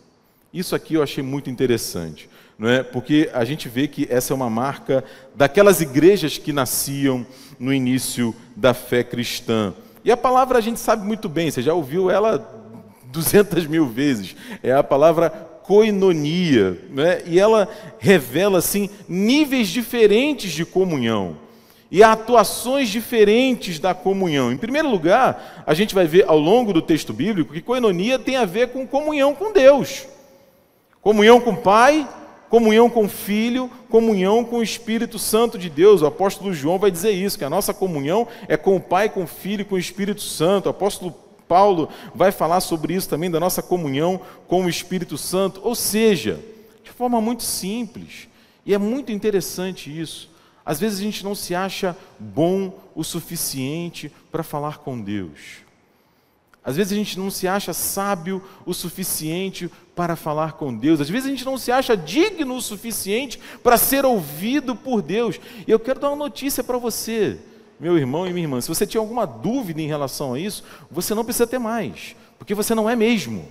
Isso 0.52 0.76
aqui 0.76 0.96
eu 0.96 1.04
achei 1.04 1.24
muito 1.24 1.48
interessante, 1.48 2.28
não 2.58 2.70
é? 2.70 2.84
Porque 2.84 3.30
a 3.34 3.44
gente 3.44 3.68
vê 3.68 3.88
que 3.88 4.08
essa 4.10 4.34
é 4.34 4.36
uma 4.36 4.50
marca 4.50 5.04
daquelas 5.36 5.82
igrejas 5.82 6.38
que 6.38 6.54
nasciam 6.54 7.26
no 7.60 7.74
início 7.74 8.34
da 8.56 8.74
fé 8.74 9.04
cristã. 9.04 9.74
E 10.04 10.12
a 10.12 10.18
palavra 10.18 10.58
a 10.58 10.62
gente 10.62 10.80
sabe 10.80 11.06
muito 11.06 11.28
bem, 11.28 11.52
você 11.52 11.62
já 11.62 11.74
ouviu 11.74 12.10
ela 12.10 12.38
duzentas 13.06 13.66
mil 13.66 13.88
vezes. 13.88 14.36
É 14.62 14.72
a 14.72 14.84
palavra 14.84 15.30
coinonia, 15.64 16.80
né? 16.92 17.24
e 17.26 17.40
ela 17.40 17.68
revela 17.98 18.60
assim 18.60 18.90
níveis 19.10 19.68
diferentes 19.68 20.52
de 20.52 20.64
comunhão 20.64 21.38
e 21.90 22.04
atuações 22.04 22.90
diferentes 22.90 23.80
da 23.80 23.94
comunhão. 23.94 24.52
Em 24.52 24.58
primeiro 24.58 24.90
lugar, 24.90 25.64
a 25.66 25.74
gente 25.74 25.96
vai 25.96 26.06
ver 26.06 26.26
ao 26.28 26.38
longo 26.38 26.72
do 26.72 26.82
texto 26.82 27.14
bíblico 27.14 27.54
que 27.54 27.62
coinonia 27.62 28.20
tem 28.20 28.36
a 28.36 28.46
ver 28.46 28.70
com 28.70 28.86
comunhão 28.86 29.34
com 29.34 29.52
Deus, 29.52 30.06
comunhão 31.02 31.40
com 31.40 31.52
o 31.52 31.58
Pai, 31.58 32.08
comunhão 32.50 32.90
com 32.90 33.06
o 33.06 33.10
Filho, 33.10 33.70
comunhão 33.90 34.44
com 34.44 34.58
o 34.58 34.64
Espírito 34.64 35.18
Santo 35.20 35.58
de 35.58 35.70
Deus. 35.70 36.02
O 36.02 36.06
apóstolo 36.06 36.54
João 36.54 36.80
vai 36.80 36.92
dizer 36.92 37.12
isso, 37.12 37.38
que 37.38 37.44
a 37.44 37.50
nossa 37.50 37.74
comunhão 37.74 38.28
é 38.48 38.56
com 38.58 38.76
o 38.76 38.82
Pai, 38.82 39.10
com 39.10 39.24
o 39.24 39.28
Filho 39.28 39.62
e 39.62 39.66
com 39.66 39.76
o 39.76 39.80
Espírito 39.80 40.22
Santo. 40.22 40.68
O 40.68 40.70
apóstolo 40.70 41.16
Paulo 41.48 41.90
vai 42.14 42.32
falar 42.32 42.60
sobre 42.60 42.94
isso 42.94 43.10
também, 43.10 43.30
da 43.30 43.40
nossa 43.40 43.62
comunhão 43.62 44.20
com 44.48 44.66
o 44.66 44.70
Espírito 44.70 45.18
Santo, 45.18 45.62
ou 45.64 45.76
seja, 45.76 46.40
de 46.84 46.92
forma 46.92 47.22
muito 47.22 47.44
simples, 47.44 48.28
e 48.66 48.74
é 48.74 48.78
muito 48.78 49.12
interessante 49.12 49.90
isso. 50.00 50.30
Às 50.66 50.80
vezes 50.80 51.00
a 51.00 51.04
gente 51.04 51.24
não 51.24 51.36
se 51.36 51.54
acha 51.54 51.96
bom 52.18 52.74
o 52.96 53.04
suficiente 53.04 54.12
para 54.32 54.42
falar 54.42 54.80
com 54.80 55.00
Deus. 55.00 55.65
Às 56.66 56.76
vezes 56.76 56.92
a 56.92 56.96
gente 56.96 57.18
não 57.20 57.30
se 57.30 57.48
acha 57.48 57.72
sábio 57.74 58.42
o 58.66 58.74
suficiente 58.74 59.72
para 59.96 60.16
falar 60.16 60.54
com 60.54 60.76
Deus. 60.76 61.00
Às 61.00 61.10
vezes 61.10 61.28
a 61.28 61.30
gente 61.30 61.46
não 61.46 61.58
se 61.58 61.72
acha 61.72 61.96
digno 61.96 62.56
o 62.56 62.62
suficiente 62.62 63.40
para 63.62 63.78
ser 63.78 64.04
ouvido 64.04 64.76
por 64.76 65.02
Deus. 65.02 65.40
E 65.68 65.72
eu 65.72 65.80
quero 65.80 66.00
dar 66.00 66.10
uma 66.10 66.16
notícia 66.16 66.64
para 66.64 66.78
você 66.78 67.40
meu 67.80 67.98
irmão 67.98 68.26
e 68.26 68.32
minha 68.32 68.46
irmã, 68.46 68.62
se 68.62 68.70
você 68.70 68.88
tinha 68.88 69.02
alguma 69.02 69.26
dúvida 69.26 69.82
em 69.82 69.88
relação 69.88 70.34
a 70.34 70.40
isso, 70.40 70.64
você 70.90 71.14
não 71.14 71.26
precisa 71.26 71.46
ter 71.46 71.60
mais, 71.60 72.16
porque 72.38 72.56
você 72.56 72.74
não 72.74 72.90
é 72.90 72.96
mesmo. 72.96 73.46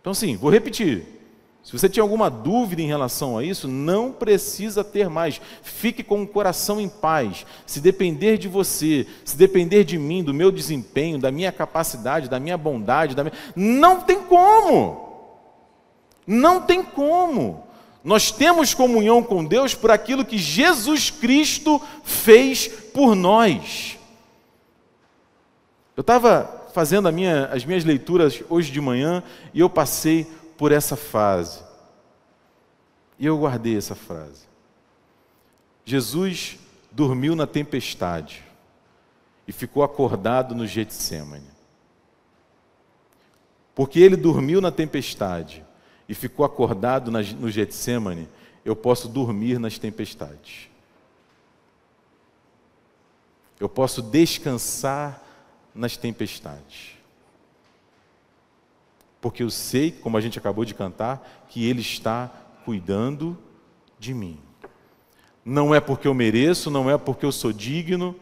Então, 0.00 0.12
sim, 0.12 0.36
vou 0.36 0.50
repetir. 0.50 1.15
Se 1.66 1.72
você 1.72 1.88
tinha 1.88 2.04
alguma 2.04 2.30
dúvida 2.30 2.80
em 2.80 2.86
relação 2.86 3.36
a 3.36 3.42
isso, 3.42 3.66
não 3.66 4.12
precisa 4.12 4.84
ter 4.84 5.10
mais. 5.10 5.40
Fique 5.62 6.04
com 6.04 6.22
o 6.22 6.26
coração 6.26 6.80
em 6.80 6.88
paz. 6.88 7.44
Se 7.66 7.80
depender 7.80 8.38
de 8.38 8.46
você, 8.46 9.04
se 9.24 9.36
depender 9.36 9.82
de 9.82 9.98
mim, 9.98 10.22
do 10.22 10.32
meu 10.32 10.52
desempenho, 10.52 11.18
da 11.18 11.32
minha 11.32 11.50
capacidade, 11.50 12.30
da 12.30 12.38
minha 12.38 12.56
bondade, 12.56 13.16
da 13.16 13.24
minha... 13.24 13.34
não 13.56 14.00
tem 14.00 14.22
como. 14.22 15.34
Não 16.24 16.60
tem 16.60 16.84
como. 16.84 17.66
Nós 18.04 18.30
temos 18.30 18.72
comunhão 18.72 19.20
com 19.20 19.44
Deus 19.44 19.74
por 19.74 19.90
aquilo 19.90 20.24
que 20.24 20.38
Jesus 20.38 21.10
Cristo 21.10 21.82
fez 22.04 22.68
por 22.68 23.16
nós. 23.16 23.98
Eu 25.96 26.02
estava 26.02 26.68
fazendo 26.72 27.12
minha, 27.12 27.46
as 27.46 27.64
minhas 27.64 27.84
leituras 27.84 28.40
hoje 28.48 28.70
de 28.70 28.80
manhã 28.80 29.20
e 29.52 29.58
eu 29.58 29.68
passei 29.68 30.28
por 30.56 30.72
essa 30.72 30.96
fase. 30.96 31.62
E 33.18 33.26
eu 33.26 33.38
guardei 33.38 33.76
essa 33.76 33.94
frase. 33.94 34.46
Jesus 35.84 36.58
dormiu 36.90 37.36
na 37.36 37.46
tempestade 37.46 38.44
e 39.46 39.52
ficou 39.52 39.82
acordado 39.82 40.54
no 40.54 40.66
Getsemane. 40.66 41.56
Porque 43.74 44.00
ele 44.00 44.16
dormiu 44.16 44.60
na 44.60 44.72
tempestade 44.72 45.64
e 46.08 46.14
ficou 46.14 46.44
acordado 46.44 47.10
no 47.10 47.50
Getsemane, 47.50 48.28
eu 48.64 48.74
posso 48.74 49.08
dormir 49.08 49.58
nas 49.58 49.78
tempestades. 49.78 50.68
Eu 53.60 53.68
posso 53.68 54.02
descansar 54.02 55.22
nas 55.74 55.96
tempestades. 55.96 56.95
Porque 59.26 59.42
eu 59.42 59.50
sei, 59.50 59.90
como 59.90 60.16
a 60.16 60.20
gente 60.20 60.38
acabou 60.38 60.64
de 60.64 60.72
cantar, 60.72 61.44
que 61.48 61.68
Ele 61.68 61.80
está 61.80 62.30
cuidando 62.64 63.36
de 63.98 64.14
mim. 64.14 64.38
Não 65.44 65.74
é 65.74 65.80
porque 65.80 66.06
eu 66.06 66.14
mereço, 66.14 66.70
não 66.70 66.88
é 66.88 66.96
porque 66.96 67.26
eu 67.26 67.32
sou 67.32 67.52
digno, 67.52 68.14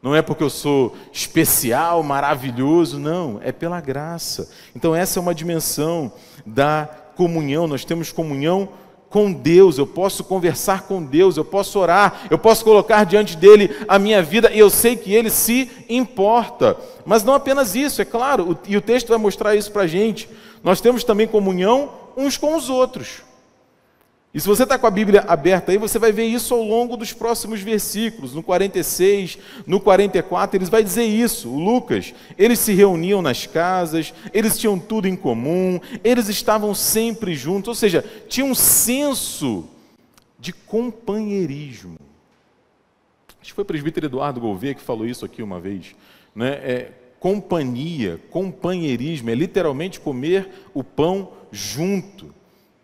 não 0.00 0.16
é 0.16 0.22
porque 0.22 0.42
eu 0.42 0.48
sou 0.48 0.96
especial, 1.12 2.02
maravilhoso, 2.02 2.98
não, 2.98 3.38
é 3.44 3.52
pela 3.52 3.78
graça. 3.78 4.50
Então, 4.74 4.94
essa 4.94 5.18
é 5.18 5.20
uma 5.20 5.34
dimensão 5.34 6.10
da 6.46 6.88
comunhão, 7.14 7.66
nós 7.66 7.84
temos 7.84 8.10
comunhão 8.10 8.70
com 9.10 9.32
Deus, 9.32 9.78
eu 9.78 9.86
posso 9.86 10.22
conversar 10.22 10.82
com 10.82 11.02
Deus, 11.02 11.36
eu 11.36 11.44
posso 11.44 11.78
orar, 11.78 12.26
eu 12.30 12.38
posso 12.38 12.64
colocar 12.64 13.04
diante 13.04 13.36
dele 13.36 13.74
a 13.88 13.98
minha 13.98 14.22
vida 14.22 14.50
e 14.52 14.58
eu 14.58 14.68
sei 14.68 14.96
que 14.96 15.14
ele 15.14 15.30
se 15.30 15.70
importa. 15.88 16.76
Mas 17.06 17.24
não 17.24 17.34
apenas 17.34 17.74
isso, 17.74 18.02
é 18.02 18.04
claro, 18.04 18.58
e 18.66 18.76
o 18.76 18.82
texto 18.82 19.08
vai 19.08 19.18
mostrar 19.18 19.54
isso 19.54 19.72
para 19.72 19.82
a 19.82 19.86
gente. 19.86 20.28
Nós 20.62 20.80
temos 20.80 21.04
também 21.04 21.26
comunhão 21.26 21.90
uns 22.16 22.36
com 22.36 22.54
os 22.54 22.68
outros. 22.68 23.27
E 24.32 24.40
se 24.40 24.46
você 24.46 24.64
está 24.64 24.78
com 24.78 24.86
a 24.86 24.90
Bíblia 24.90 25.22
aberta 25.26 25.72
aí, 25.72 25.78
você 25.78 25.98
vai 25.98 26.12
ver 26.12 26.26
isso 26.26 26.52
ao 26.52 26.62
longo 26.62 26.96
dos 26.96 27.14
próximos 27.14 27.60
versículos. 27.60 28.34
No 28.34 28.42
46, 28.42 29.38
no 29.66 29.80
44, 29.80 30.58
eles 30.58 30.68
vai 30.68 30.84
dizer 30.84 31.04
isso. 31.04 31.48
O 31.48 31.58
Lucas, 31.58 32.14
eles 32.36 32.58
se 32.58 32.74
reuniam 32.74 33.22
nas 33.22 33.46
casas, 33.46 34.12
eles 34.32 34.58
tinham 34.58 34.78
tudo 34.78 35.08
em 35.08 35.16
comum, 35.16 35.80
eles 36.04 36.28
estavam 36.28 36.74
sempre 36.74 37.34
juntos, 37.34 37.68
ou 37.68 37.74
seja, 37.74 38.04
tinha 38.28 38.44
um 38.44 38.54
senso 38.54 39.66
de 40.38 40.52
companheirismo. 40.52 41.96
Acho 43.40 43.52
que 43.52 43.54
foi 43.54 43.62
o 43.62 43.66
presbítero 43.66 44.06
Eduardo 44.06 44.40
Gouveia 44.40 44.74
que 44.74 44.82
falou 44.82 45.06
isso 45.06 45.24
aqui 45.24 45.42
uma 45.42 45.58
vez. 45.58 45.96
Né? 46.34 46.50
É, 46.62 46.92
companhia, 47.18 48.20
companheirismo, 48.30 49.30
é 49.30 49.34
literalmente 49.34 49.98
comer 49.98 50.66
o 50.74 50.84
pão 50.84 51.32
junto. 51.50 52.37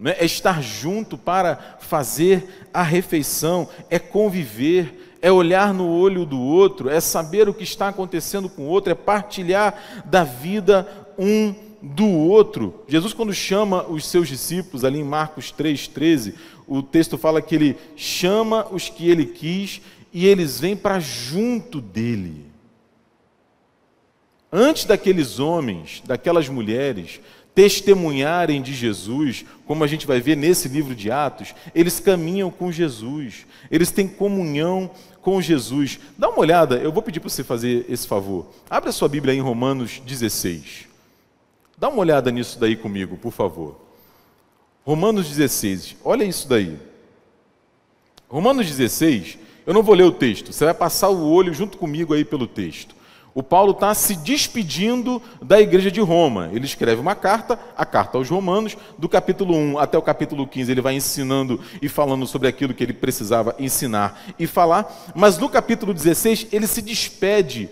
Né? 0.04 0.14
é 0.18 0.26
estar 0.26 0.62
junto 0.62 1.16
para 1.16 1.78
fazer 1.80 2.68
a 2.74 2.82
refeição, 2.82 3.66
é 3.88 3.98
conviver, 3.98 5.16
é 5.22 5.32
olhar 5.32 5.72
no 5.72 5.88
olho 5.88 6.26
do 6.26 6.38
outro, 6.38 6.90
é 6.90 7.00
saber 7.00 7.48
o 7.48 7.54
que 7.54 7.64
está 7.64 7.88
acontecendo 7.88 8.50
com 8.50 8.64
o 8.64 8.68
outro, 8.68 8.92
é 8.92 8.94
partilhar 8.94 10.04
da 10.04 10.22
vida 10.22 10.86
um 11.18 11.54
do 11.80 12.06
outro. 12.06 12.84
Jesus, 12.86 13.14
quando 13.14 13.32
chama 13.32 13.82
os 13.84 14.06
seus 14.06 14.28
discípulos, 14.28 14.84
ali 14.84 14.98
em 14.98 15.04
Marcos 15.04 15.50
3,13, 15.50 16.34
o 16.68 16.82
texto 16.82 17.16
fala 17.16 17.40
que 17.40 17.54
ele 17.54 17.76
chama 17.96 18.66
os 18.70 18.90
que 18.90 19.08
ele 19.08 19.24
quis 19.24 19.80
e 20.12 20.26
eles 20.26 20.60
vêm 20.60 20.76
para 20.76 21.00
junto 21.00 21.80
dele. 21.80 22.44
Antes 24.52 24.84
daqueles 24.84 25.40
homens, 25.40 26.02
daquelas 26.04 26.46
mulheres, 26.46 27.20
testemunharem 27.54 28.60
de 28.60 28.74
Jesus, 28.74 29.44
como 29.66 29.84
a 29.84 29.86
gente 29.86 30.06
vai 30.06 30.20
ver 30.20 30.36
nesse 30.36 30.68
livro 30.68 30.94
de 30.94 31.10
Atos, 31.10 31.54
eles 31.74 32.00
caminham 32.00 32.50
com 32.50 32.72
Jesus, 32.72 33.46
eles 33.70 33.90
têm 33.90 34.08
comunhão 34.08 34.90
com 35.22 35.40
Jesus. 35.40 36.00
Dá 36.18 36.28
uma 36.28 36.40
olhada, 36.40 36.76
eu 36.76 36.92
vou 36.92 37.02
pedir 37.02 37.20
para 37.20 37.30
você 37.30 37.44
fazer 37.44 37.86
esse 37.88 38.06
favor. 38.06 38.46
Abre 38.68 38.90
a 38.90 38.92
sua 38.92 39.08
Bíblia 39.08 39.32
em 39.32 39.40
Romanos 39.40 40.02
16. 40.04 40.88
Dá 41.78 41.88
uma 41.88 42.00
olhada 42.00 42.30
nisso 42.30 42.58
daí 42.58 42.76
comigo, 42.76 43.16
por 43.16 43.32
favor. 43.32 43.80
Romanos 44.84 45.28
16, 45.28 45.96
olha 46.04 46.24
isso 46.24 46.48
daí. 46.48 46.76
Romanos 48.28 48.66
16, 48.66 49.38
eu 49.64 49.72
não 49.72 49.82
vou 49.82 49.94
ler 49.94 50.04
o 50.04 50.12
texto, 50.12 50.52
você 50.52 50.64
vai 50.64 50.74
passar 50.74 51.08
o 51.08 51.30
olho 51.30 51.54
junto 51.54 51.78
comigo 51.78 52.12
aí 52.12 52.24
pelo 52.24 52.46
texto 52.46 52.94
o 53.34 53.42
Paulo 53.42 53.72
está 53.72 53.92
se 53.94 54.14
despedindo 54.14 55.20
da 55.42 55.60
igreja 55.60 55.90
de 55.90 56.00
Roma. 56.00 56.50
Ele 56.52 56.64
escreve 56.64 57.00
uma 57.00 57.16
carta, 57.16 57.58
a 57.76 57.84
carta 57.84 58.16
aos 58.16 58.30
Romanos, 58.30 58.76
do 58.96 59.08
capítulo 59.08 59.54
1 59.54 59.78
até 59.78 59.98
o 59.98 60.02
capítulo 60.02 60.46
15, 60.46 60.70
ele 60.70 60.80
vai 60.80 60.94
ensinando 60.94 61.60
e 61.82 61.88
falando 61.88 62.26
sobre 62.26 62.46
aquilo 62.46 62.72
que 62.72 62.84
ele 62.84 62.92
precisava 62.92 63.56
ensinar 63.58 64.22
e 64.38 64.46
falar, 64.46 65.12
mas 65.16 65.36
no 65.36 65.48
capítulo 65.48 65.92
16 65.92 66.48
ele 66.52 66.66
se 66.68 66.80
despede 66.80 67.68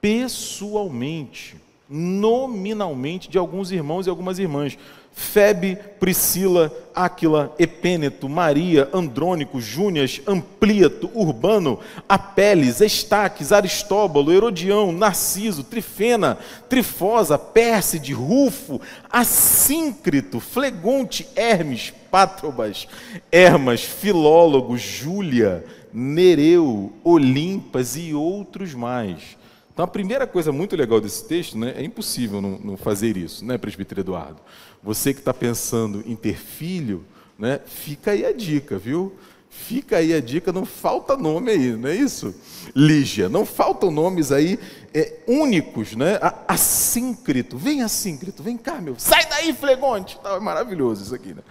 pessoalmente, 0.00 1.56
nominalmente, 1.88 3.28
de 3.28 3.36
alguns 3.36 3.70
irmãos 3.70 4.06
e 4.06 4.10
algumas 4.10 4.38
irmãs. 4.38 4.78
Febe, 5.12 5.76
Priscila, 6.00 6.72
Áquila, 6.94 7.54
Epêneto, 7.58 8.28
Maria, 8.28 8.88
Andrônico, 8.92 9.60
Júnias, 9.60 10.20
Amplíato, 10.26 11.10
Urbano, 11.14 11.78
Apeles, 12.08 12.80
Estaques, 12.80 13.52
Aristóbulo, 13.52 14.32
Herodião, 14.32 14.90
Narciso, 14.90 15.64
Trifena, 15.64 16.38
Trifosa, 16.68 17.38
Pérside, 17.38 18.12
Rufo, 18.12 18.80
Assíncrito, 19.10 20.40
Flegonte, 20.40 21.28
Hermes, 21.36 21.92
Pátrobas, 22.10 22.88
Hermas, 23.30 23.82
Filólogo, 23.82 24.76
Júlia, 24.76 25.64
Nereu, 25.92 26.92
Olimpas 27.04 27.96
e 27.96 28.14
outros 28.14 28.74
mais. 28.74 29.36
Então, 29.72 29.86
a 29.86 29.88
primeira 29.88 30.26
coisa 30.26 30.52
muito 30.52 30.76
legal 30.76 31.00
desse 31.00 31.26
texto, 31.26 31.56
né, 31.56 31.72
é 31.76 31.82
impossível 31.82 32.42
não, 32.42 32.58
não 32.58 32.76
fazer 32.76 33.16
isso, 33.16 33.42
né, 33.42 33.56
presbítero 33.56 34.02
Eduardo? 34.02 34.36
Você 34.82 35.14
que 35.14 35.20
está 35.20 35.32
pensando 35.32 36.02
em 36.06 36.16
ter 36.16 36.36
filho, 36.36 37.04
né, 37.38 37.60
fica 37.64 38.10
aí 38.10 38.24
a 38.26 38.32
dica, 38.32 38.78
viu? 38.78 39.16
Fica 39.48 39.98
aí 39.98 40.14
a 40.14 40.20
dica, 40.20 40.50
não 40.50 40.64
falta 40.64 41.14
nome 41.14 41.50
aí, 41.50 41.76
não 41.76 41.88
é 41.88 41.94
isso? 41.94 42.34
Lígia, 42.74 43.28
não 43.28 43.44
faltam 43.44 43.90
nomes 43.90 44.32
aí 44.32 44.58
é, 44.94 45.20
únicos, 45.28 45.94
né? 45.94 46.18
Assíncrito, 46.48 47.58
vem 47.58 47.82
assíncrito, 47.82 48.42
vem 48.42 48.56
cá, 48.56 48.80
meu, 48.80 48.98
sai 48.98 49.26
daí, 49.28 49.52
Flegonte, 49.52 50.18
tá, 50.20 50.36
é 50.36 50.40
maravilhoso 50.40 51.04
isso 51.04 51.14
aqui, 51.14 51.34
né? 51.34 51.42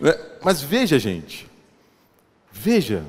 né? 0.00 0.14
Mas 0.42 0.62
veja, 0.62 1.00
gente, 1.00 1.50
veja, 2.52 3.04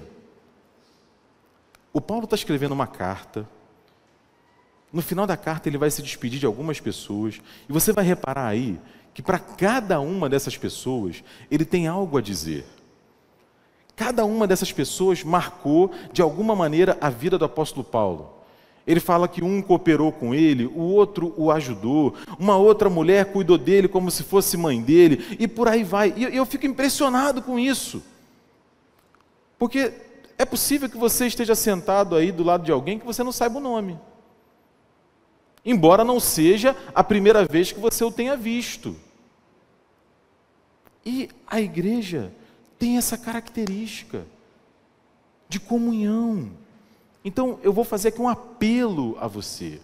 o 1.93 2.01
Paulo 2.01 2.23
está 2.23 2.35
escrevendo 2.35 2.71
uma 2.71 2.87
carta, 2.87 3.47
no 4.91 5.03
final 5.03 5.27
da 5.27 5.37
carta 5.37 5.69
ele 5.69 5.77
vai 5.77 5.91
se 5.91 6.01
despedir 6.01 6.39
de 6.39 6.45
algumas 6.47 6.79
pessoas, 6.79 7.39
e 7.69 7.71
você 7.71 7.93
vai 7.93 8.03
reparar 8.03 8.47
aí 8.47 8.79
que 9.13 9.21
para 9.21 9.39
cada 9.39 9.99
uma 9.99 10.29
dessas 10.29 10.57
pessoas 10.57 11.23
ele 11.49 11.65
tem 11.65 11.87
algo 11.87 12.17
a 12.17 12.21
dizer. 12.21 12.65
Cada 13.95 14.23
uma 14.23 14.47
dessas 14.47 14.71
pessoas 14.71 15.23
marcou 15.23 15.91
de 16.13 16.21
alguma 16.21 16.55
maneira 16.55 16.97
a 17.01 17.09
vida 17.09 17.37
do 17.37 17.45
apóstolo 17.45 17.83
Paulo. 17.83 18.33
Ele 18.87 18.99
fala 18.99 19.27
que 19.27 19.43
um 19.43 19.61
cooperou 19.61 20.11
com 20.11 20.33
ele, 20.33 20.65
o 20.65 20.79
outro 20.79 21.33
o 21.37 21.51
ajudou, 21.51 22.15
uma 22.39 22.55
outra 22.55 22.89
mulher 22.89 23.31
cuidou 23.31 23.57
dele 23.57 23.87
como 23.87 24.09
se 24.09 24.23
fosse 24.23 24.57
mãe 24.57 24.81
dele, 24.81 25.37
e 25.37 25.47
por 25.47 25.67
aí 25.67 25.83
vai. 25.83 26.13
E 26.15 26.35
eu 26.35 26.45
fico 26.45 26.65
impressionado 26.65 27.41
com 27.41 27.59
isso. 27.59 28.01
Porque 29.59 29.93
é 30.37 30.45
possível 30.45 30.89
que 30.89 30.97
você 30.97 31.27
esteja 31.27 31.53
sentado 31.53 32.15
aí 32.15 32.31
do 32.31 32.43
lado 32.43 32.63
de 32.63 32.71
alguém 32.71 32.97
que 32.97 33.05
você 33.05 33.21
não 33.21 33.31
saiba 33.31 33.57
o 33.57 33.61
nome. 33.61 33.99
Embora 35.65 36.03
não 36.03 36.19
seja 36.19 36.75
a 36.95 37.03
primeira 37.03 37.45
vez 37.45 37.71
que 37.71 37.79
você 37.79 38.03
o 38.03 38.11
tenha 38.11 38.35
visto. 38.35 38.95
E 41.05 41.29
a 41.47 41.59
igreja 41.59 42.31
tem 42.77 42.97
essa 42.97 43.17
característica 43.17 44.25
de 45.47 45.59
comunhão. 45.59 46.51
Então 47.23 47.59
eu 47.63 47.73
vou 47.73 47.83
fazer 47.83 48.09
aqui 48.09 48.21
um 48.21 48.29
apelo 48.29 49.17
a 49.19 49.27
você. 49.27 49.81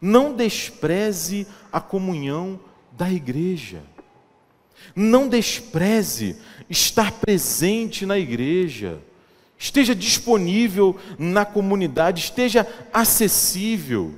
Não 0.00 0.34
despreze 0.34 1.46
a 1.72 1.80
comunhão 1.80 2.58
da 2.92 3.10
igreja. 3.10 3.82
Não 4.94 5.28
despreze 5.28 6.36
estar 6.70 7.12
presente 7.12 8.06
na 8.06 8.18
igreja. 8.18 9.00
Esteja 9.58 9.94
disponível 9.94 10.96
na 11.18 11.44
comunidade, 11.44 12.22
esteja 12.22 12.66
acessível. 12.92 14.14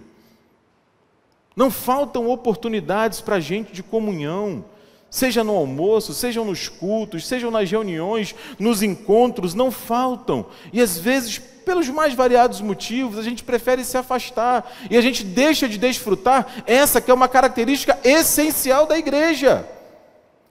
Não 1.61 1.70
faltam 1.70 2.27
oportunidades 2.27 3.20
para 3.20 3.37
a 3.37 3.40
gente 3.40 3.70
de 3.70 3.83
comunhão 3.83 4.64
seja 5.11 5.44
no 5.44 5.55
almoço, 5.55 6.14
sejam 6.14 6.42
nos 6.42 6.70
cultos, 6.70 7.27
sejam 7.27 7.51
nas 7.51 7.70
reuniões, 7.70 8.35
nos 8.59 8.83
encontros, 8.83 9.53
não 9.53 9.70
faltam. 9.70 10.46
E 10.73 10.81
às 10.81 10.96
vezes, 10.96 11.37
pelos 11.37 11.87
mais 11.90 12.14
variados 12.14 12.62
motivos, 12.62 13.18
a 13.18 13.23
gente 13.23 13.44
prefere 13.44 13.85
se 13.85 13.99
afastar 13.99 14.73
e 14.90 14.96
a 14.96 15.03
gente 15.03 15.23
deixa 15.23 15.68
de 15.68 15.77
desfrutar 15.77 16.62
essa 16.66 16.99
que 16.99 17.11
é 17.11 17.14
uma 17.14 17.29
característica 17.29 17.99
essencial 18.03 18.87
da 18.87 18.96
igreja, 18.96 19.68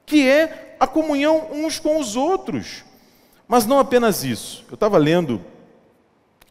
que 0.05 0.27
é 0.27 0.75
a 0.79 0.85
comunhão 0.85 1.47
uns 1.51 1.79
com 1.79 1.99
os 1.99 2.15
outros. 2.15 2.83
Mas 3.47 3.65
não 3.65 3.79
apenas 3.79 4.23
isso. 4.23 4.63
Eu 4.69 4.75
estava 4.75 4.99
lendo 4.99 5.41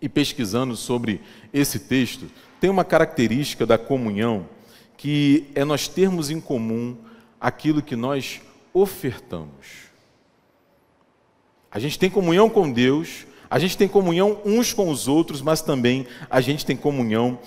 e 0.03 0.09
pesquisando 0.09 0.75
sobre 0.75 1.21
esse 1.53 1.79
texto, 1.79 2.27
tem 2.61 2.71
uma 2.71 2.85
característica 2.85 3.65
da 3.65 3.79
comunhão 3.79 4.47
que 4.97 5.47
é 5.55 5.65
nós 5.65 5.87
termos 5.87 6.31
em 6.31 6.41
comum 6.41 6.97
aquilo 7.41 7.81
que 7.81 7.95
nós 7.95 8.41
ofertamos. 8.75 9.89
A 11.71 11.79
gente 11.79 11.99
tem 11.99 12.11
comunhão 12.11 12.51
com 12.51 12.71
Deus, 12.71 13.27
a 13.51 13.59
gente 13.59 13.77
tem 13.77 13.87
comunhão 13.87 14.41
uns 14.45 14.73
com 14.73 14.91
os 14.91 15.07
outros, 15.07 15.41
mas 15.41 15.63
também 15.63 16.07
a 16.29 16.41
gente 16.41 16.67
tem 16.67 16.77
comunhão, 16.77 17.39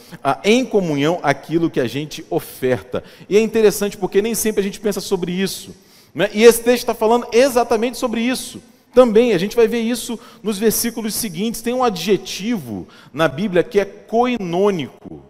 em 0.44 0.66
comunhão 0.66 1.20
aquilo 1.22 1.70
que 1.70 1.80
a 1.80 1.88
gente 1.88 2.26
oferta. 2.30 3.04
E 3.28 3.38
é 3.38 3.42
interessante 3.42 3.98
porque 3.98 4.22
nem 4.22 4.34
sempre 4.34 4.62
a 4.62 4.64
gente 4.64 4.80
pensa 4.80 5.02
sobre 5.02 5.32
isso. 5.32 5.76
Né? 6.14 6.30
E 6.34 6.44
esse 6.44 6.64
texto 6.64 6.84
está 6.84 6.94
falando 6.94 7.28
exatamente 7.32 7.98
sobre 7.98 8.22
isso. 8.22 8.62
Também, 8.94 9.34
a 9.34 9.38
gente 9.38 9.56
vai 9.56 9.68
ver 9.68 9.80
isso 9.80 10.20
nos 10.44 10.58
versículos 10.58 11.16
seguintes. 11.16 11.62
Tem 11.62 11.74
um 11.74 11.84
adjetivo 11.84 12.88
na 13.14 13.28
Bíblia 13.28 13.64
que 13.64 13.80
é 13.80 13.86
coinônico. 13.86 15.24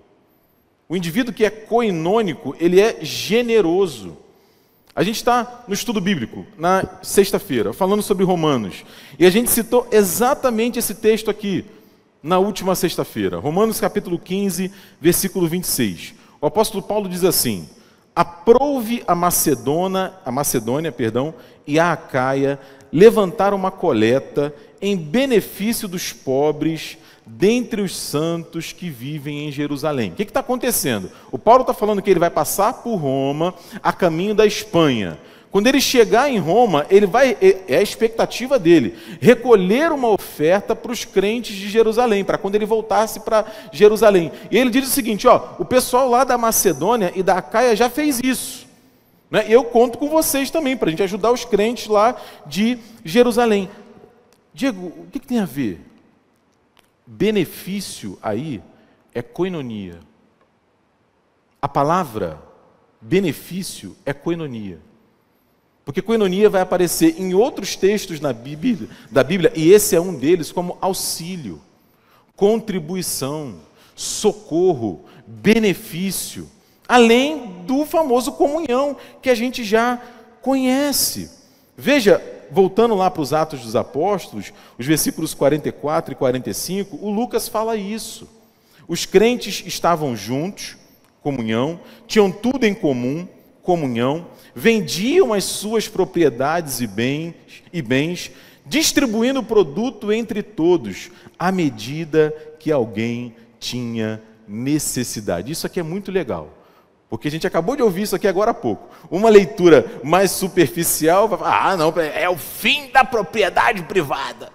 O 0.89 0.95
indivíduo 0.95 1.33
que 1.33 1.45
é 1.45 1.49
coinônico, 1.49 2.55
ele 2.59 2.79
é 2.81 2.97
generoso. 3.01 4.17
A 4.93 5.03
gente 5.03 5.15
está 5.15 5.63
no 5.67 5.73
estudo 5.73 6.01
bíblico, 6.01 6.45
na 6.57 6.83
sexta-feira, 7.01 7.71
falando 7.71 8.01
sobre 8.01 8.25
Romanos. 8.25 8.83
E 9.17 9.25
a 9.25 9.29
gente 9.29 9.49
citou 9.49 9.87
exatamente 9.89 10.79
esse 10.79 10.95
texto 10.95 11.29
aqui, 11.29 11.63
na 12.21 12.39
última 12.39 12.75
sexta-feira. 12.75 13.39
Romanos 13.39 13.79
capítulo 13.79 14.19
15, 14.19 14.71
versículo 14.99 15.47
26. 15.47 16.13
O 16.41 16.45
apóstolo 16.45 16.83
Paulo 16.83 17.07
diz 17.07 17.23
assim: 17.23 17.69
Aprove 18.13 19.01
a 19.07 19.15
Macedônia, 19.15 20.13
a 20.25 20.31
Macedônia, 20.31 20.91
perdão, 20.91 21.33
e 21.65 21.79
a 21.79 21.93
Acaia 21.93 22.59
levantar 22.91 23.53
uma 23.53 23.71
coleta 23.71 24.53
em 24.81 24.97
benefício 24.97 25.87
dos 25.87 26.11
pobres 26.11 26.97
dentre 27.25 27.81
os 27.81 27.95
santos 27.95 28.73
que 28.73 28.89
vivem 28.89 29.47
em 29.47 29.51
Jerusalém. 29.51 30.11
O 30.11 30.15
que 30.15 30.23
está 30.23 30.41
acontecendo? 30.41 31.09
O 31.31 31.37
Paulo 31.37 31.61
está 31.61 31.73
falando 31.73 32.01
que 32.01 32.09
ele 32.09 32.19
vai 32.19 32.29
passar 32.29 32.73
por 32.73 32.95
Roma 32.95 33.53
a 33.81 33.93
caminho 33.93 34.35
da 34.35 34.45
Espanha. 34.45 35.17
Quando 35.51 35.67
ele 35.67 35.81
chegar 35.81 36.29
em 36.29 36.39
Roma, 36.39 36.85
ele 36.89 37.05
vai, 37.05 37.37
é, 37.41 37.57
é 37.67 37.77
a 37.77 37.81
expectativa 37.81 38.57
dele, 38.57 38.95
recolher 39.19 39.91
uma 39.91 40.07
oferta 40.07 40.73
para 40.73 40.93
os 40.93 41.03
crentes 41.03 41.55
de 41.55 41.69
Jerusalém, 41.69 42.23
para 42.23 42.37
quando 42.37 42.55
ele 42.55 42.65
voltasse 42.65 43.19
para 43.19 43.45
Jerusalém. 43.71 44.31
E 44.49 44.57
ele 44.57 44.69
diz 44.69 44.87
o 44.87 44.91
seguinte: 44.91 45.27
ó, 45.27 45.55
o 45.59 45.65
pessoal 45.65 46.09
lá 46.09 46.23
da 46.23 46.37
Macedônia 46.37 47.11
e 47.15 47.21
da 47.21 47.35
Acaia 47.35 47.75
já 47.75 47.89
fez 47.89 48.21
isso. 48.23 48.65
Né? 49.31 49.45
Eu 49.47 49.63
conto 49.63 49.97
com 49.97 50.09
vocês 50.09 50.51
também, 50.51 50.75
para 50.75 50.89
a 50.89 50.91
gente 50.91 51.01
ajudar 51.01 51.31
os 51.31 51.45
crentes 51.45 51.87
lá 51.87 52.21
de 52.45 52.77
Jerusalém. 53.05 53.69
Diego, 54.53 54.87
o 54.87 55.07
que, 55.09 55.19
que 55.19 55.27
tem 55.27 55.39
a 55.39 55.45
ver? 55.45 55.79
Benefício 57.07 58.19
aí 58.21 58.61
é 59.15 59.21
coinonia. 59.21 59.99
A 61.61 61.67
palavra 61.69 62.41
benefício 62.99 63.95
é 64.05 64.13
coinonia. 64.13 64.79
Porque 65.83 66.01
coinonia 66.01 66.49
vai 66.49 66.61
aparecer 66.61 67.19
em 67.19 67.33
outros 67.33 67.75
textos 67.75 68.19
na 68.19 68.31
Bíblia, 68.31 68.87
da 69.09 69.23
Bíblia, 69.23 69.51
e 69.55 69.71
esse 69.71 69.95
é 69.95 70.01
um 70.01 70.13
deles, 70.13 70.51
como 70.51 70.77
auxílio, 70.79 71.59
contribuição, 72.35 73.55
socorro, 73.95 75.05
benefício, 75.25 76.47
além 76.91 77.63
do 77.65 77.85
famoso 77.85 78.33
comunhão 78.33 78.97
que 79.21 79.29
a 79.29 79.33
gente 79.33 79.63
já 79.63 79.97
conhece. 80.41 81.31
Veja, 81.77 82.21
voltando 82.51 82.95
lá 82.95 83.09
para 83.09 83.21
os 83.21 83.31
Atos 83.31 83.61
dos 83.61 83.77
Apóstolos, 83.77 84.51
os 84.77 84.85
versículos 84.85 85.33
44 85.33 86.11
e 86.11 86.15
45, 86.17 86.99
o 87.01 87.09
Lucas 87.09 87.47
fala 87.47 87.77
isso. 87.77 88.27
Os 88.89 89.05
crentes 89.05 89.63
estavam 89.65 90.17
juntos, 90.17 90.75
comunhão, 91.23 91.79
tinham 92.07 92.29
tudo 92.29 92.65
em 92.65 92.73
comum, 92.73 93.25
comunhão, 93.63 94.27
vendiam 94.53 95.31
as 95.31 95.45
suas 95.45 95.87
propriedades 95.87 96.81
e 96.81 96.87
bens, 96.87 97.35
e 97.71 97.81
bens 97.81 98.31
distribuindo 98.65 99.39
o 99.39 99.43
produto 99.43 100.11
entre 100.11 100.43
todos, 100.43 101.09
à 101.39 101.53
medida 101.53 102.35
que 102.59 102.69
alguém 102.69 103.33
tinha 103.61 104.21
necessidade. 104.45 105.53
Isso 105.53 105.65
aqui 105.65 105.79
é 105.79 105.83
muito 105.83 106.11
legal. 106.11 106.57
Porque 107.11 107.27
a 107.27 107.31
gente 107.31 107.45
acabou 107.45 107.75
de 107.75 107.83
ouvir 107.83 108.03
isso 108.03 108.15
aqui 108.15 108.25
agora 108.25 108.51
há 108.51 108.53
pouco. 108.53 108.87
Uma 109.09 109.29
leitura 109.29 109.99
mais 110.01 110.31
superficial 110.31 111.27
vai 111.27 111.37
falar: 111.37 111.71
ah, 111.71 111.75
não, 111.75 111.93
é 111.99 112.29
o 112.29 112.37
fim 112.37 112.89
da 112.89 113.03
propriedade 113.03 113.83
privada. 113.83 114.49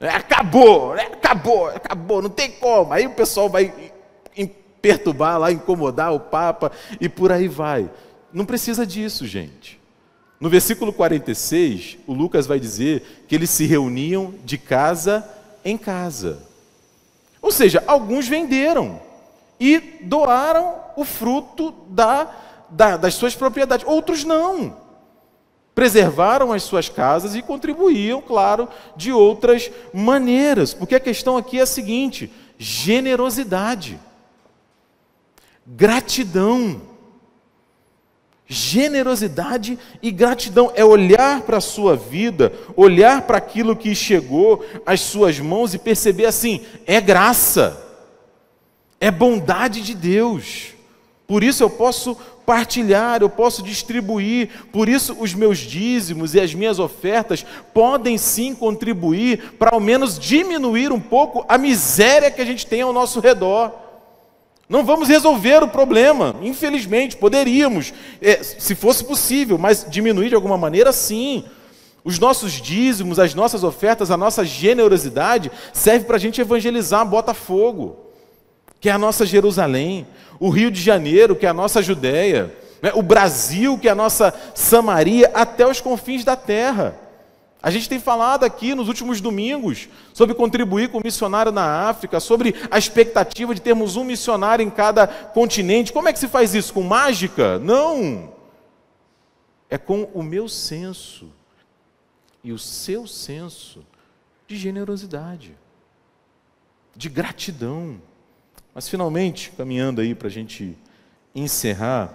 É, 0.00 0.08
acabou, 0.08 0.94
né? 0.94 1.02
acabou, 1.12 1.68
acabou, 1.68 2.22
não 2.22 2.30
tem 2.30 2.50
como. 2.52 2.94
Aí 2.94 3.06
o 3.06 3.10
pessoal 3.10 3.50
vai 3.50 3.92
perturbar 4.80 5.38
lá, 5.38 5.52
incomodar 5.52 6.14
o 6.14 6.20
Papa 6.20 6.72
e 6.98 7.10
por 7.10 7.30
aí 7.30 7.46
vai. 7.46 7.90
Não 8.32 8.46
precisa 8.46 8.86
disso, 8.86 9.26
gente. 9.26 9.78
No 10.40 10.48
versículo 10.48 10.94
46, 10.94 11.98
o 12.06 12.14
Lucas 12.14 12.46
vai 12.46 12.58
dizer 12.58 13.24
que 13.28 13.34
eles 13.34 13.50
se 13.50 13.66
reuniam 13.66 14.32
de 14.46 14.56
casa 14.56 15.28
em 15.62 15.76
casa. 15.76 16.42
Ou 17.42 17.50
seja, 17.50 17.84
alguns 17.86 18.26
venderam 18.26 19.00
e 19.58 19.78
doaram 20.02 20.74
o 20.96 21.04
fruto 21.04 21.72
da, 21.88 22.30
da, 22.70 22.96
das 22.96 23.14
suas 23.14 23.34
propriedades, 23.34 23.86
outros 23.86 24.24
não. 24.24 24.76
Preservaram 25.74 26.52
as 26.52 26.62
suas 26.62 26.88
casas 26.88 27.34
e 27.34 27.42
contribuíam, 27.42 28.22
claro, 28.22 28.68
de 28.96 29.12
outras 29.12 29.70
maneiras, 29.92 30.72
porque 30.72 30.94
a 30.94 31.00
questão 31.00 31.36
aqui 31.36 31.58
é 31.58 31.62
a 31.62 31.66
seguinte: 31.66 32.32
generosidade, 32.58 34.00
gratidão. 35.66 36.80
Generosidade 38.48 39.76
e 40.00 40.12
gratidão 40.12 40.70
é 40.76 40.84
olhar 40.84 41.40
para 41.40 41.56
a 41.56 41.60
sua 41.60 41.96
vida, 41.96 42.52
olhar 42.76 43.22
para 43.22 43.38
aquilo 43.38 43.74
que 43.74 43.92
chegou 43.92 44.64
às 44.86 45.00
suas 45.00 45.40
mãos 45.40 45.74
e 45.74 45.78
perceber 45.78 46.26
assim: 46.26 46.64
é 46.86 47.00
graça, 47.00 47.85
é 49.00 49.10
bondade 49.10 49.80
de 49.82 49.94
Deus. 49.94 50.74
Por 51.26 51.42
isso 51.42 51.62
eu 51.62 51.70
posso 51.70 52.16
partilhar, 52.46 53.20
eu 53.20 53.28
posso 53.28 53.60
distribuir, 53.60 54.48
por 54.70 54.88
isso 54.88 55.16
os 55.18 55.34
meus 55.34 55.58
dízimos 55.58 56.34
e 56.34 56.40
as 56.40 56.54
minhas 56.54 56.78
ofertas 56.78 57.44
podem 57.74 58.16
sim 58.16 58.54
contribuir 58.54 59.54
para 59.58 59.74
ao 59.74 59.80
menos 59.80 60.16
diminuir 60.16 60.92
um 60.92 61.00
pouco 61.00 61.44
a 61.48 61.58
miséria 61.58 62.30
que 62.30 62.40
a 62.40 62.44
gente 62.44 62.64
tem 62.64 62.82
ao 62.82 62.92
nosso 62.92 63.18
redor. 63.18 63.72
Não 64.68 64.84
vamos 64.84 65.08
resolver 65.08 65.62
o 65.62 65.68
problema, 65.68 66.36
infelizmente, 66.40 67.16
poderíamos, 67.16 67.92
é, 68.20 68.42
se 68.42 68.74
fosse 68.76 69.04
possível, 69.04 69.58
mas 69.58 69.86
diminuir 69.88 70.28
de 70.28 70.34
alguma 70.34 70.56
maneira, 70.56 70.92
sim. 70.92 71.44
Os 72.04 72.20
nossos 72.20 72.52
dízimos, 72.52 73.18
as 73.18 73.34
nossas 73.34 73.64
ofertas, 73.64 74.12
a 74.12 74.16
nossa 74.16 74.44
generosidade 74.44 75.50
serve 75.72 76.04
para 76.04 76.16
a 76.16 76.20
gente 76.20 76.40
evangelizar 76.40 77.04
Botafogo, 77.04 78.05
que 78.80 78.88
é 78.88 78.92
a 78.92 78.98
nossa 78.98 79.24
Jerusalém, 79.26 80.06
o 80.38 80.48
Rio 80.50 80.70
de 80.70 80.80
Janeiro, 80.80 81.34
que 81.34 81.46
é 81.46 81.48
a 81.48 81.54
nossa 81.54 81.82
Judéia, 81.82 82.54
né? 82.82 82.92
o 82.94 83.02
Brasil, 83.02 83.78
que 83.78 83.88
é 83.88 83.90
a 83.90 83.94
nossa 83.94 84.34
Samaria, 84.54 85.30
até 85.34 85.66
os 85.66 85.80
confins 85.80 86.24
da 86.24 86.36
terra. 86.36 86.96
A 87.62 87.70
gente 87.70 87.88
tem 87.88 87.98
falado 87.98 88.44
aqui 88.44 88.74
nos 88.74 88.86
últimos 88.86 89.20
domingos 89.20 89.88
sobre 90.12 90.34
contribuir 90.34 90.88
com 90.88 90.98
o 90.98 91.02
missionário 91.02 91.50
na 91.50 91.88
África, 91.88 92.20
sobre 92.20 92.54
a 92.70 92.78
expectativa 92.78 93.54
de 93.54 93.60
termos 93.60 93.96
um 93.96 94.04
missionário 94.04 94.62
em 94.62 94.70
cada 94.70 95.06
continente. 95.06 95.92
Como 95.92 96.08
é 96.08 96.12
que 96.12 96.18
se 96.18 96.28
faz 96.28 96.54
isso? 96.54 96.72
Com 96.72 96.82
mágica? 96.82 97.58
Não! 97.58 98.32
É 99.68 99.76
com 99.76 100.04
o 100.14 100.22
meu 100.22 100.48
senso 100.48 101.28
e 102.44 102.52
o 102.52 102.58
seu 102.58 103.08
senso 103.08 103.84
de 104.46 104.56
generosidade, 104.56 105.56
de 106.94 107.08
gratidão. 107.08 108.00
Mas 108.76 108.90
finalmente, 108.90 109.52
caminhando 109.56 110.02
aí 110.02 110.14
para 110.14 110.28
a 110.28 110.30
gente 110.30 110.76
encerrar, 111.34 112.14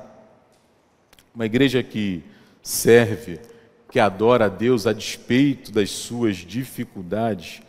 uma 1.34 1.43
igreja 1.43 1.82
que 1.82 2.21
serve 2.62 3.39
que 3.89 4.00
adora 4.00 4.45
a 4.45 4.47
Deus 4.47 4.86
a 4.86 4.93
despeito 4.93 5.71
das 5.71 5.89
suas 5.89 6.38
dificuldades, 6.38 7.63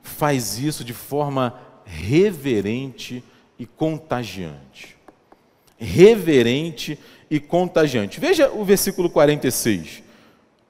faz 0.00 0.60
isso 0.60 0.84
de 0.84 0.92
forma 0.92 1.58
reverente 1.84 3.24
e 3.58 3.66
contagiante. 3.66 4.96
Reverente 5.76 6.96
e 7.28 7.40
contagiante. 7.40 8.20
Veja 8.20 8.48
o 8.48 8.64
versículo 8.64 9.10
46. 9.10 10.04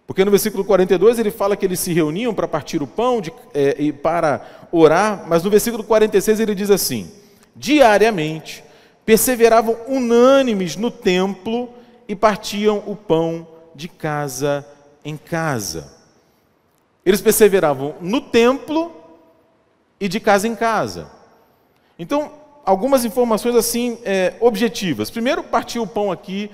Porque 0.06 0.24
no 0.24 0.30
versículo 0.30 0.64
42 0.64 1.18
ele 1.18 1.30
fala 1.30 1.58
que 1.58 1.66
eles 1.66 1.78
se 1.78 1.92
reuniam 1.92 2.32
para 2.32 2.48
partir 2.48 2.82
o 2.82 2.86
pão 2.86 3.20
é, 3.52 3.76
e 3.78 3.92
para 3.92 4.66
orar, 4.72 5.26
mas 5.28 5.44
no 5.44 5.50
versículo 5.50 5.84
46 5.84 6.40
ele 6.40 6.54
diz 6.54 6.70
assim: 6.70 7.22
diariamente 7.54 8.64
perseveravam 9.04 9.76
unânimes 9.86 10.76
no 10.76 10.90
templo 10.90 11.68
e 12.08 12.16
partiam 12.16 12.82
o 12.86 12.96
pão 12.96 13.46
de 13.74 13.88
casa 13.88 14.66
em 15.04 15.16
casa. 15.16 15.92
Eles 17.04 17.20
perseveravam 17.20 17.94
no 18.00 18.20
templo 18.20 18.92
e 20.00 20.08
de 20.08 20.18
casa 20.18 20.48
em 20.48 20.54
casa. 20.54 21.10
Então, 21.98 22.32
algumas 22.64 23.04
informações 23.04 23.54
assim 23.54 23.98
é, 24.04 24.34
objetivas. 24.40 25.10
Primeiro, 25.10 25.44
partir 25.44 25.78
o 25.78 25.86
pão 25.86 26.10
aqui 26.10 26.50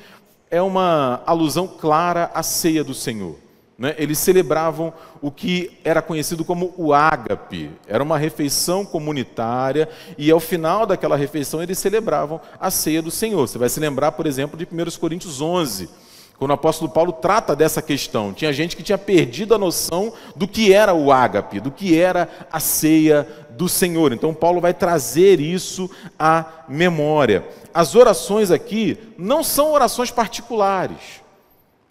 é 0.50 0.60
uma 0.60 1.22
alusão 1.24 1.68
clara 1.68 2.30
à 2.34 2.42
ceia 2.42 2.82
do 2.82 2.92
Senhor. 2.92 3.36
Né? 3.80 3.94
Eles 3.96 4.18
celebravam 4.18 4.92
o 5.22 5.30
que 5.30 5.78
era 5.82 6.02
conhecido 6.02 6.44
como 6.44 6.74
o 6.76 6.92
ágape. 6.92 7.70
Era 7.88 8.04
uma 8.04 8.18
refeição 8.18 8.84
comunitária 8.84 9.88
e 10.18 10.30
ao 10.30 10.38
final 10.38 10.84
daquela 10.84 11.16
refeição 11.16 11.62
eles 11.62 11.78
celebravam 11.78 12.38
a 12.60 12.70
ceia 12.70 13.00
do 13.00 13.10
Senhor. 13.10 13.48
Você 13.48 13.56
vai 13.56 13.70
se 13.70 13.80
lembrar, 13.80 14.12
por 14.12 14.26
exemplo, 14.26 14.58
de 14.58 14.66
1 14.66 15.00
Coríntios 15.00 15.40
11 15.40 15.88
quando 16.36 16.50
o 16.50 16.54
apóstolo 16.54 16.90
Paulo 16.90 17.12
trata 17.12 17.56
dessa 17.56 17.80
questão. 17.80 18.34
Tinha 18.34 18.52
gente 18.52 18.76
que 18.76 18.82
tinha 18.82 18.98
perdido 18.98 19.54
a 19.54 19.58
noção 19.58 20.12
do 20.36 20.46
que 20.46 20.74
era 20.74 20.92
o 20.92 21.10
ágape, 21.10 21.58
do 21.58 21.70
que 21.70 21.98
era 21.98 22.28
a 22.52 22.60
ceia 22.60 23.26
do 23.50 23.66
Senhor. 23.68 24.12
Então, 24.12 24.34
Paulo 24.34 24.60
vai 24.60 24.74
trazer 24.74 25.40
isso 25.40 25.90
à 26.18 26.44
memória. 26.68 27.46
As 27.72 27.94
orações 27.94 28.50
aqui 28.50 28.98
não 29.18 29.42
são 29.42 29.72
orações 29.72 30.10
particulares. 30.10 31.20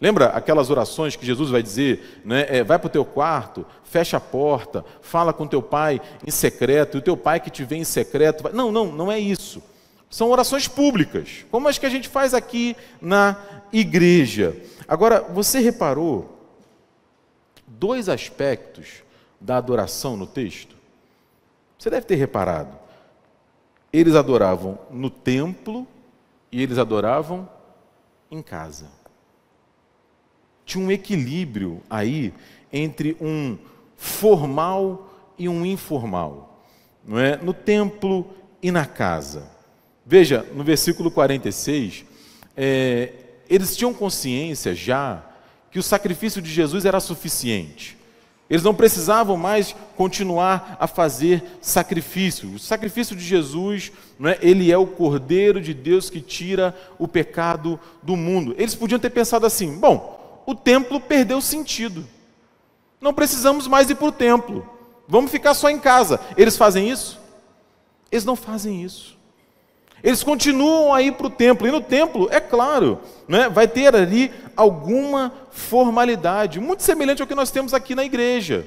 Lembra 0.01 0.27
aquelas 0.27 0.69
orações 0.69 1.15
que 1.15 1.25
Jesus 1.25 1.49
vai 1.49 1.61
dizer, 1.61 2.21
né? 2.23 2.45
É, 2.47 2.63
vai 2.63 2.79
para 2.79 2.87
o 2.87 2.91
teu 2.91 3.03
quarto, 3.03 3.65
fecha 3.83 4.17
a 4.17 4.21
porta, 4.21 4.85
fala 5.01 5.33
com 5.33 5.45
teu 5.45 5.61
pai 5.61 6.01
em 6.25 6.31
secreto, 6.31 6.97
e 6.97 6.99
o 6.99 7.01
teu 7.01 7.17
pai 7.17 7.39
que 7.39 7.49
te 7.49 7.65
vê 7.65 7.75
em 7.75 7.83
secreto. 7.83 8.43
Vai... 8.43 8.53
Não, 8.53 8.71
não, 8.71 8.91
não 8.91 9.11
é 9.11 9.19
isso. 9.19 9.61
São 10.09 10.29
orações 10.29 10.67
públicas, 10.67 11.45
como 11.51 11.67
as 11.67 11.77
que 11.77 11.85
a 11.85 11.89
gente 11.89 12.07
faz 12.07 12.33
aqui 12.33 12.75
na 13.01 13.37
igreja. 13.73 14.55
Agora, 14.87 15.21
você 15.21 15.59
reparou 15.59 16.37
dois 17.67 18.09
aspectos 18.09 19.03
da 19.39 19.57
adoração 19.57 20.15
no 20.15 20.25
texto? 20.25 20.75
Você 21.77 21.89
deve 21.89 22.05
ter 22.05 22.15
reparado. 22.15 22.77
Eles 23.91 24.15
adoravam 24.15 24.79
no 24.89 25.09
templo 25.09 25.85
e 26.51 26.63
eles 26.63 26.77
adoravam 26.77 27.47
em 28.31 28.41
casa. 28.41 28.98
Tinha 30.69 30.85
um 30.85 30.91
equilíbrio 30.91 31.81
aí 31.89 32.31
entre 32.71 33.17
um 33.19 33.57
formal 33.97 35.11
e 35.35 35.49
um 35.49 35.65
informal, 35.65 36.63
não 37.03 37.17
é? 37.17 37.37
No 37.37 37.55
templo 37.55 38.27
e 38.61 38.69
na 38.69 38.85
casa. 38.85 39.49
Veja, 40.05 40.45
no 40.53 40.63
versículo 40.63 41.09
46, 41.09 42.05
é, 42.55 43.13
eles 43.49 43.75
tinham 43.75 43.91
consciência 43.95 44.75
já 44.75 45.25
que 45.71 45.79
o 45.79 45.83
sacrifício 45.83 46.39
de 46.39 46.51
Jesus 46.51 46.85
era 46.85 46.99
suficiente. 46.99 47.97
Eles 48.47 48.61
não 48.61 48.75
precisavam 48.75 49.35
mais 49.35 49.75
continuar 49.95 50.77
a 50.79 50.85
fazer 50.85 51.43
sacrifício. 51.61 52.53
O 52.53 52.59
sacrifício 52.59 53.15
de 53.15 53.23
Jesus, 53.23 53.91
não 54.19 54.29
é, 54.29 54.37
ele 54.39 54.71
é 54.71 54.77
o 54.77 54.85
Cordeiro 54.85 55.59
de 55.59 55.73
Deus 55.73 56.11
que 56.11 56.21
tira 56.21 56.75
o 56.99 57.07
pecado 57.07 57.79
do 58.03 58.15
mundo. 58.15 58.53
Eles 58.55 58.75
podiam 58.75 58.99
ter 58.99 59.09
pensado 59.09 59.47
assim: 59.47 59.75
bom, 59.79 60.18
o 60.49 60.55
templo 60.55 60.99
perdeu 60.99 61.39
sentido. 61.41 62.07
Não 62.99 63.13
precisamos 63.13 63.67
mais 63.67 63.87
ir 63.87 63.95
para 63.95 64.07
o 64.07 64.11
templo. 64.11 64.67
Vamos 65.07 65.29
ficar 65.29 65.53
só 65.53 65.69
em 65.69 65.77
casa. 65.77 66.19
Eles 66.35 66.57
fazem 66.57 66.89
isso? 66.89 67.19
Eles 68.11 68.25
não 68.25 68.35
fazem 68.35 68.81
isso. 68.81 69.15
Eles 70.03 70.23
continuam 70.23 70.91
a 70.91 71.03
ir 71.03 71.11
para 71.11 71.27
o 71.27 71.29
templo, 71.29 71.67
e 71.67 71.71
no 71.71 71.81
templo, 71.81 72.29
é 72.31 72.39
claro, 72.39 72.99
né, 73.27 73.47
vai 73.49 73.67
ter 73.67 73.93
ali 73.93 74.31
alguma 74.55 75.31
formalidade, 75.51 76.59
muito 76.59 76.81
semelhante 76.81 77.21
ao 77.21 77.27
que 77.27 77.35
nós 77.35 77.51
temos 77.51 77.73
aqui 77.73 77.93
na 77.93 78.05
igreja. 78.05 78.65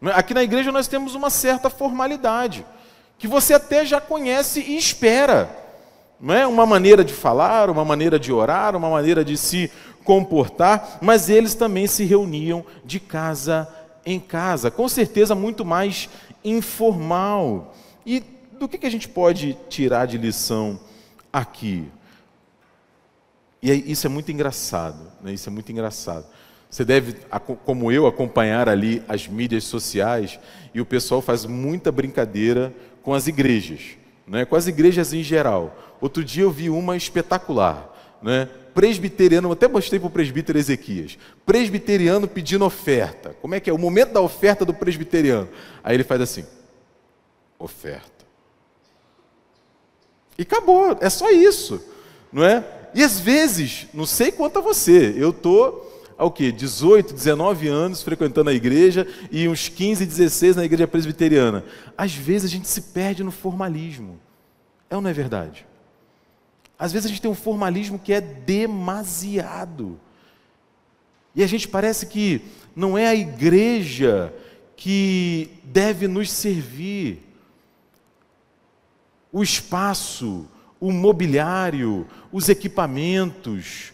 Né. 0.00 0.12
Aqui 0.14 0.32
na 0.32 0.42
igreja 0.42 0.72
nós 0.72 0.86
temos 0.86 1.14
uma 1.14 1.30
certa 1.30 1.68
formalidade, 1.68 2.64
que 3.18 3.26
você 3.26 3.52
até 3.52 3.84
já 3.84 4.00
conhece 4.00 4.60
e 4.60 4.78
espera. 4.78 5.62
Não 6.20 6.32
é 6.32 6.46
uma 6.46 6.64
maneira 6.64 7.04
de 7.04 7.12
falar, 7.12 7.68
uma 7.68 7.84
maneira 7.84 8.16
de 8.16 8.32
orar, 8.32 8.76
uma 8.76 8.88
maneira 8.88 9.24
de 9.24 9.36
se 9.36 9.68
comportar, 10.04 10.98
mas 11.00 11.28
eles 11.28 11.54
também 11.54 11.86
se 11.86 12.04
reuniam 12.04 12.64
de 12.84 12.98
casa 13.00 13.68
em 14.04 14.18
casa, 14.18 14.70
com 14.70 14.88
certeza 14.88 15.34
muito 15.34 15.64
mais 15.64 16.08
informal. 16.44 17.74
E 18.04 18.22
do 18.58 18.68
que, 18.68 18.84
a 18.86 18.90
gente 18.90 19.08
pode 19.08 19.56
tirar 19.68 20.06
de 20.06 20.18
lição 20.18 20.78
aqui? 21.32 21.88
E 23.62 23.92
isso 23.92 24.06
é 24.06 24.10
muito 24.10 24.30
engraçado, 24.32 25.12
né? 25.22 25.32
isso 25.32 25.48
é 25.48 25.52
muito 25.52 25.70
engraçado. 25.70 26.26
Você 26.68 26.84
deve, 26.84 27.16
como 27.64 27.92
eu, 27.92 28.06
acompanhar 28.06 28.68
ali 28.68 29.02
as 29.06 29.28
mídias 29.28 29.64
sociais 29.64 30.40
e 30.72 30.80
o 30.80 30.86
pessoal 30.86 31.20
faz 31.20 31.44
muita 31.44 31.92
brincadeira 31.92 32.74
com 33.02 33.12
as 33.12 33.26
igrejas, 33.26 33.98
né? 34.26 34.44
com 34.44 34.56
as 34.56 34.66
igrejas 34.66 35.12
em 35.12 35.22
geral. 35.22 35.76
Outro 36.00 36.24
dia 36.24 36.44
eu 36.44 36.50
vi 36.50 36.70
uma 36.70 36.96
espetacular, 36.96 37.88
né? 38.22 38.48
Presbiteriano, 38.74 39.52
até 39.52 39.68
mostrei 39.68 40.00
para 40.00 40.06
o 40.06 40.10
presbítero 40.10 40.58
Ezequias, 40.58 41.18
presbiteriano 41.44 42.26
pedindo 42.26 42.64
oferta. 42.64 43.34
Como 43.40 43.54
é 43.54 43.60
que 43.60 43.70
é? 43.70 43.72
O 43.72 43.78
momento 43.78 44.12
da 44.12 44.20
oferta 44.20 44.64
do 44.64 44.74
presbiteriano. 44.74 45.48
Aí 45.82 45.96
ele 45.96 46.04
faz 46.04 46.20
assim: 46.20 46.44
oferta. 47.58 48.10
E 50.38 50.42
acabou, 50.42 50.96
é 51.00 51.10
só 51.10 51.30
isso, 51.30 51.82
não 52.32 52.44
é? 52.44 52.64
E 52.94 53.02
às 53.02 53.20
vezes, 53.20 53.86
não 53.92 54.06
sei 54.06 54.32
quanto 54.32 54.58
a 54.58 54.62
você, 54.62 55.14
eu 55.16 55.30
estou 55.30 55.90
há 56.16 56.24
o 56.24 56.30
quê? 56.30 56.52
18, 56.52 57.14
19 57.14 57.68
anos 57.68 58.02
frequentando 58.02 58.50
a 58.50 58.54
igreja 58.54 59.06
e 59.30 59.48
uns 59.48 59.68
15, 59.68 60.04
16 60.06 60.56
na 60.56 60.64
igreja 60.64 60.86
presbiteriana. 60.86 61.64
Às 61.96 62.14
vezes 62.14 62.50
a 62.50 62.52
gente 62.52 62.68
se 62.68 62.80
perde 62.80 63.24
no 63.24 63.30
formalismo. 63.30 64.18
É 64.88 64.96
ou 64.96 65.02
não 65.02 65.10
é 65.10 65.12
verdade? 65.12 65.66
Às 66.82 66.92
vezes 66.92 67.06
a 67.06 67.08
gente 67.10 67.22
tem 67.22 67.30
um 67.30 67.34
formalismo 67.36 67.96
que 67.96 68.12
é 68.12 68.20
demasiado. 68.20 70.00
E 71.32 71.40
a 71.40 71.46
gente 71.46 71.68
parece 71.68 72.06
que 72.06 72.42
não 72.74 72.98
é 72.98 73.06
a 73.06 73.14
igreja 73.14 74.34
que 74.74 75.48
deve 75.62 76.08
nos 76.08 76.28
servir 76.28 77.22
o 79.30 79.44
espaço, 79.44 80.44
o 80.80 80.90
mobiliário, 80.90 82.04
os 82.32 82.48
equipamentos, 82.48 83.92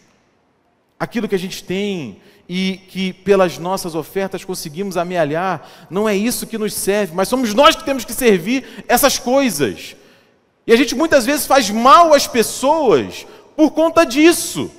aquilo 0.98 1.28
que 1.28 1.34
a 1.34 1.38
gente 1.38 1.62
tem 1.62 2.22
e 2.48 2.80
que 2.88 3.12
pelas 3.12 3.58
nossas 3.58 3.94
ofertas 3.94 4.46
conseguimos 4.46 4.96
amealhar, 4.96 5.86
não 5.90 6.08
é 6.08 6.16
isso 6.16 6.46
que 6.46 6.56
nos 6.56 6.72
serve, 6.72 7.14
mas 7.14 7.28
somos 7.28 7.52
nós 7.52 7.76
que 7.76 7.84
temos 7.84 8.06
que 8.06 8.14
servir 8.14 8.64
essas 8.88 9.18
coisas. 9.18 9.94
E 10.68 10.72
a 10.72 10.76
gente 10.76 10.94
muitas 10.94 11.24
vezes 11.24 11.46
faz 11.46 11.70
mal 11.70 12.12
às 12.12 12.26
pessoas 12.26 13.26
por 13.56 13.70
conta 13.70 14.04
disso. 14.04 14.70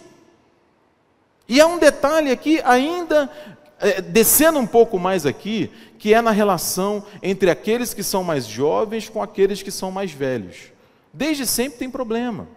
E 1.47 1.59
há 1.59 1.65
um 1.65 1.79
detalhe 1.79 2.29
aqui, 2.29 2.61
ainda 2.63 3.27
é, 3.79 3.99
descendo 3.99 4.59
um 4.59 4.67
pouco 4.67 4.99
mais 4.99 5.25
aqui, 5.25 5.71
que 5.97 6.13
é 6.13 6.21
na 6.21 6.29
relação 6.29 7.03
entre 7.23 7.49
aqueles 7.49 7.91
que 7.91 8.03
são 8.03 8.23
mais 8.23 8.45
jovens 8.45 9.09
com 9.09 9.19
aqueles 9.19 9.63
que 9.63 9.71
são 9.71 9.89
mais 9.89 10.11
velhos. 10.11 10.71
Desde 11.11 11.47
sempre 11.47 11.79
tem 11.79 11.89
problema. 11.89 12.47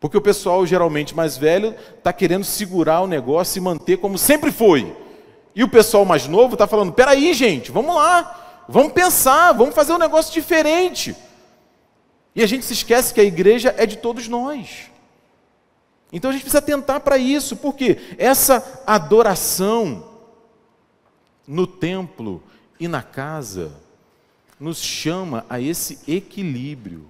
Porque 0.00 0.16
o 0.18 0.20
pessoal, 0.20 0.66
geralmente 0.66 1.14
mais 1.14 1.36
velho, 1.36 1.76
está 1.96 2.12
querendo 2.12 2.44
segurar 2.44 3.02
o 3.02 3.06
negócio 3.06 3.56
e 3.58 3.62
manter 3.62 3.98
como 3.98 4.18
sempre 4.18 4.50
foi. 4.50 4.96
E 5.54 5.62
o 5.62 5.68
pessoal 5.68 6.04
mais 6.04 6.26
novo 6.26 6.54
está 6.54 6.66
falando: 6.66 6.92
peraí, 6.92 7.32
gente, 7.32 7.70
vamos 7.70 7.94
lá, 7.94 8.64
vamos 8.68 8.92
pensar, 8.92 9.52
vamos 9.52 9.76
fazer 9.76 9.92
um 9.92 9.98
negócio 9.98 10.32
diferente. 10.32 11.14
E 12.34 12.42
a 12.42 12.46
gente 12.46 12.64
se 12.64 12.72
esquece 12.72 13.14
que 13.14 13.20
a 13.20 13.24
igreja 13.24 13.74
é 13.78 13.86
de 13.86 13.98
todos 13.98 14.28
nós. 14.28 14.90
Então 16.12 16.30
a 16.30 16.32
gente 16.32 16.42
precisa 16.42 16.62
tentar 16.62 17.00
para 17.00 17.18
isso, 17.18 17.56
porque 17.56 17.98
essa 18.18 18.82
adoração 18.86 20.14
no 21.46 21.66
templo 21.66 22.42
e 22.78 22.88
na 22.88 23.02
casa, 23.02 23.72
nos 24.58 24.78
chama 24.78 25.44
a 25.48 25.60
esse 25.60 25.98
equilíbrio. 26.10 27.06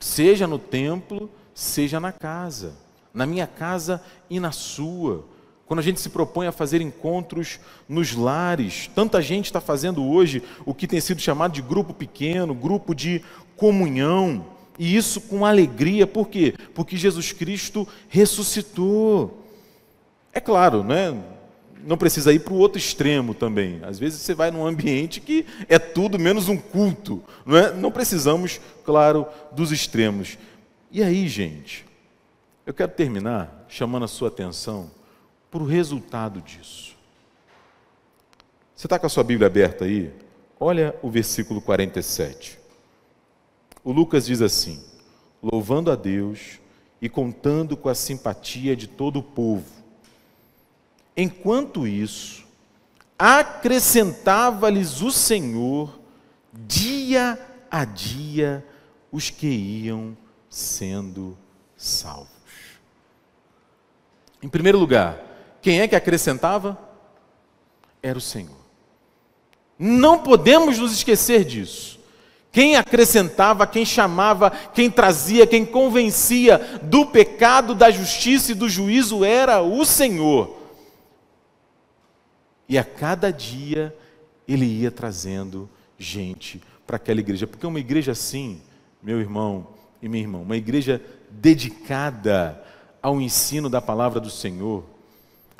Seja 0.00 0.46
no 0.46 0.58
templo, 0.58 1.30
seja 1.54 2.00
na 2.00 2.12
casa, 2.12 2.76
na 3.12 3.26
minha 3.26 3.46
casa 3.46 4.02
e 4.28 4.40
na 4.40 4.52
sua. 4.52 5.24
Quando 5.68 5.80
a 5.80 5.82
gente 5.82 6.00
se 6.00 6.08
propõe 6.08 6.46
a 6.46 6.52
fazer 6.52 6.80
encontros 6.80 7.60
nos 7.86 8.14
lares, 8.14 8.90
tanta 8.94 9.20
gente 9.20 9.44
está 9.44 9.60
fazendo 9.60 10.02
hoje 10.02 10.42
o 10.64 10.72
que 10.72 10.86
tem 10.86 10.98
sido 10.98 11.20
chamado 11.20 11.52
de 11.52 11.60
grupo 11.60 11.92
pequeno, 11.92 12.54
grupo 12.54 12.94
de 12.94 13.22
comunhão, 13.54 14.46
e 14.78 14.96
isso 14.96 15.20
com 15.20 15.44
alegria, 15.44 16.06
por 16.06 16.28
quê? 16.28 16.54
Porque 16.74 16.96
Jesus 16.96 17.32
Cristo 17.32 17.86
ressuscitou. 18.08 19.44
É 20.32 20.40
claro, 20.40 20.82
né? 20.82 21.14
não 21.84 21.98
precisa 21.98 22.32
ir 22.32 22.40
para 22.40 22.54
o 22.54 22.58
outro 22.58 22.78
extremo 22.78 23.34
também. 23.34 23.80
Às 23.82 23.98
vezes 23.98 24.20
você 24.20 24.34
vai 24.34 24.50
num 24.50 24.66
ambiente 24.66 25.20
que 25.20 25.44
é 25.68 25.78
tudo 25.78 26.18
menos 26.18 26.48
um 26.48 26.56
culto. 26.56 27.22
Não, 27.44 27.56
é? 27.56 27.72
não 27.72 27.90
precisamos, 27.90 28.58
claro, 28.84 29.26
dos 29.52 29.70
extremos. 29.70 30.38
E 30.90 31.02
aí, 31.02 31.28
gente, 31.28 31.84
eu 32.64 32.72
quero 32.72 32.90
terminar 32.92 33.66
chamando 33.68 34.04
a 34.04 34.08
sua 34.08 34.28
atenção 34.28 34.97
para 35.50 35.62
o 35.62 35.66
resultado 35.66 36.40
disso. 36.40 36.96
Você 38.74 38.86
está 38.86 38.98
com 38.98 39.06
a 39.06 39.10
sua 39.10 39.24
Bíblia 39.24 39.46
aberta 39.46 39.84
aí? 39.84 40.12
Olha 40.60 40.94
o 41.02 41.10
versículo 41.10 41.60
47. 41.60 42.58
O 43.82 43.92
Lucas 43.92 44.26
diz 44.26 44.40
assim: 44.42 44.84
louvando 45.42 45.90
a 45.90 45.96
Deus 45.96 46.58
e 47.00 47.08
contando 47.08 47.76
com 47.76 47.88
a 47.88 47.94
simpatia 47.94 48.76
de 48.76 48.86
todo 48.86 49.18
o 49.18 49.22
povo 49.22 49.78
Enquanto 51.20 51.84
isso, 51.84 52.46
acrescentava-lhes 53.18 55.02
o 55.02 55.10
Senhor 55.10 55.98
dia 56.52 57.36
a 57.68 57.84
dia 57.84 58.64
os 59.10 59.28
que 59.28 59.48
iam 59.48 60.16
sendo 60.48 61.36
salvos. 61.76 62.28
Em 64.40 64.48
primeiro 64.48 64.78
lugar, 64.78 65.18
quem 65.68 65.82
é 65.82 65.86
que 65.86 65.94
acrescentava? 65.94 66.78
Era 68.02 68.16
o 68.16 68.22
Senhor. 68.22 68.56
Não 69.78 70.18
podemos 70.18 70.78
nos 70.78 70.94
esquecer 70.94 71.44
disso. 71.44 72.00
Quem 72.50 72.76
acrescentava, 72.76 73.66
quem 73.66 73.84
chamava, 73.84 74.50
quem 74.50 74.90
trazia, 74.90 75.46
quem 75.46 75.66
convencia 75.66 76.80
do 76.82 77.04
pecado, 77.04 77.74
da 77.74 77.90
justiça 77.90 78.52
e 78.52 78.54
do 78.54 78.66
juízo 78.66 79.22
era 79.22 79.60
o 79.60 79.84
Senhor. 79.84 80.56
E 82.66 82.78
a 82.78 82.82
cada 82.82 83.30
dia 83.30 83.94
ele 84.48 84.64
ia 84.64 84.90
trazendo 84.90 85.68
gente 85.98 86.62
para 86.86 86.96
aquela 86.96 87.20
igreja. 87.20 87.46
Porque 87.46 87.66
uma 87.66 87.78
igreja 87.78 88.12
assim, 88.12 88.62
meu 89.02 89.20
irmão 89.20 89.66
e 90.00 90.08
minha 90.08 90.22
irmã, 90.22 90.38
uma 90.38 90.56
igreja 90.56 91.02
dedicada 91.30 92.64
ao 93.02 93.20
ensino 93.20 93.68
da 93.68 93.82
palavra 93.82 94.18
do 94.18 94.30
Senhor, 94.30 94.96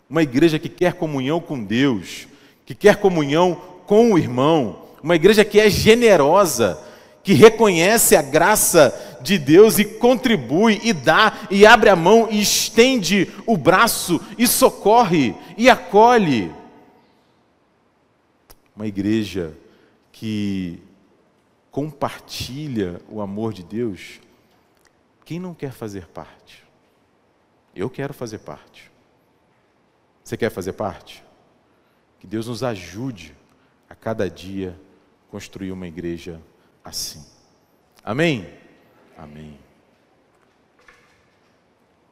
uma 0.09 0.23
igreja 0.23 0.59
que 0.59 0.69
quer 0.69 0.95
comunhão 0.95 1.41
com 1.41 1.63
Deus, 1.63 2.27
que 2.65 2.75
quer 2.75 2.97
comunhão 2.97 3.55
com 3.87 4.13
o 4.13 4.19
irmão, 4.19 4.85
uma 5.03 5.17
igreja 5.17 5.45
que 5.45 5.61
é 5.61 5.69
generosa, 5.69 6.79
que 7.23 7.35
reconhece 7.35 8.17
a 8.17 8.23
graça 8.23 9.19
de 9.21 9.39
Deus 9.39 9.79
e 9.79 9.85
contribui 9.85 10.81
e 10.83 10.93
dá 10.93 11.47
e 11.51 11.67
abre 11.67 11.91
a 11.91 11.97
mão 11.97 12.29
e 12.31 12.41
estende 12.41 13.31
o 13.47 13.57
braço 13.57 14.21
e 14.39 14.47
socorre 14.47 15.35
e 15.57 15.69
acolhe 15.69 16.51
uma 18.79 18.87
igreja 18.87 19.53
que 20.13 20.81
compartilha 21.69 23.01
o 23.09 23.21
amor 23.21 23.53
de 23.53 23.65
Deus, 23.65 24.21
quem 25.25 25.41
não 25.41 25.53
quer 25.53 25.73
fazer 25.73 26.07
parte? 26.07 26.65
Eu 27.75 27.91
quero 27.91 28.15
fazer 28.15 28.39
parte. 28.39 28.88
Você 30.29 30.37
quer 30.37 30.51
fazer 30.51 30.75
parte? 30.75 31.25
Que 32.21 32.27
Deus 32.27 32.49
nos 32.49 32.63
ajude 32.63 33.35
a 33.89 33.95
cada 33.95 34.29
dia 34.29 34.79
construir 35.31 35.73
uma 35.73 35.87
igreja 35.89 36.39
assim. 36.85 37.25
Amém? 38.05 38.47
Amém. 39.17 39.59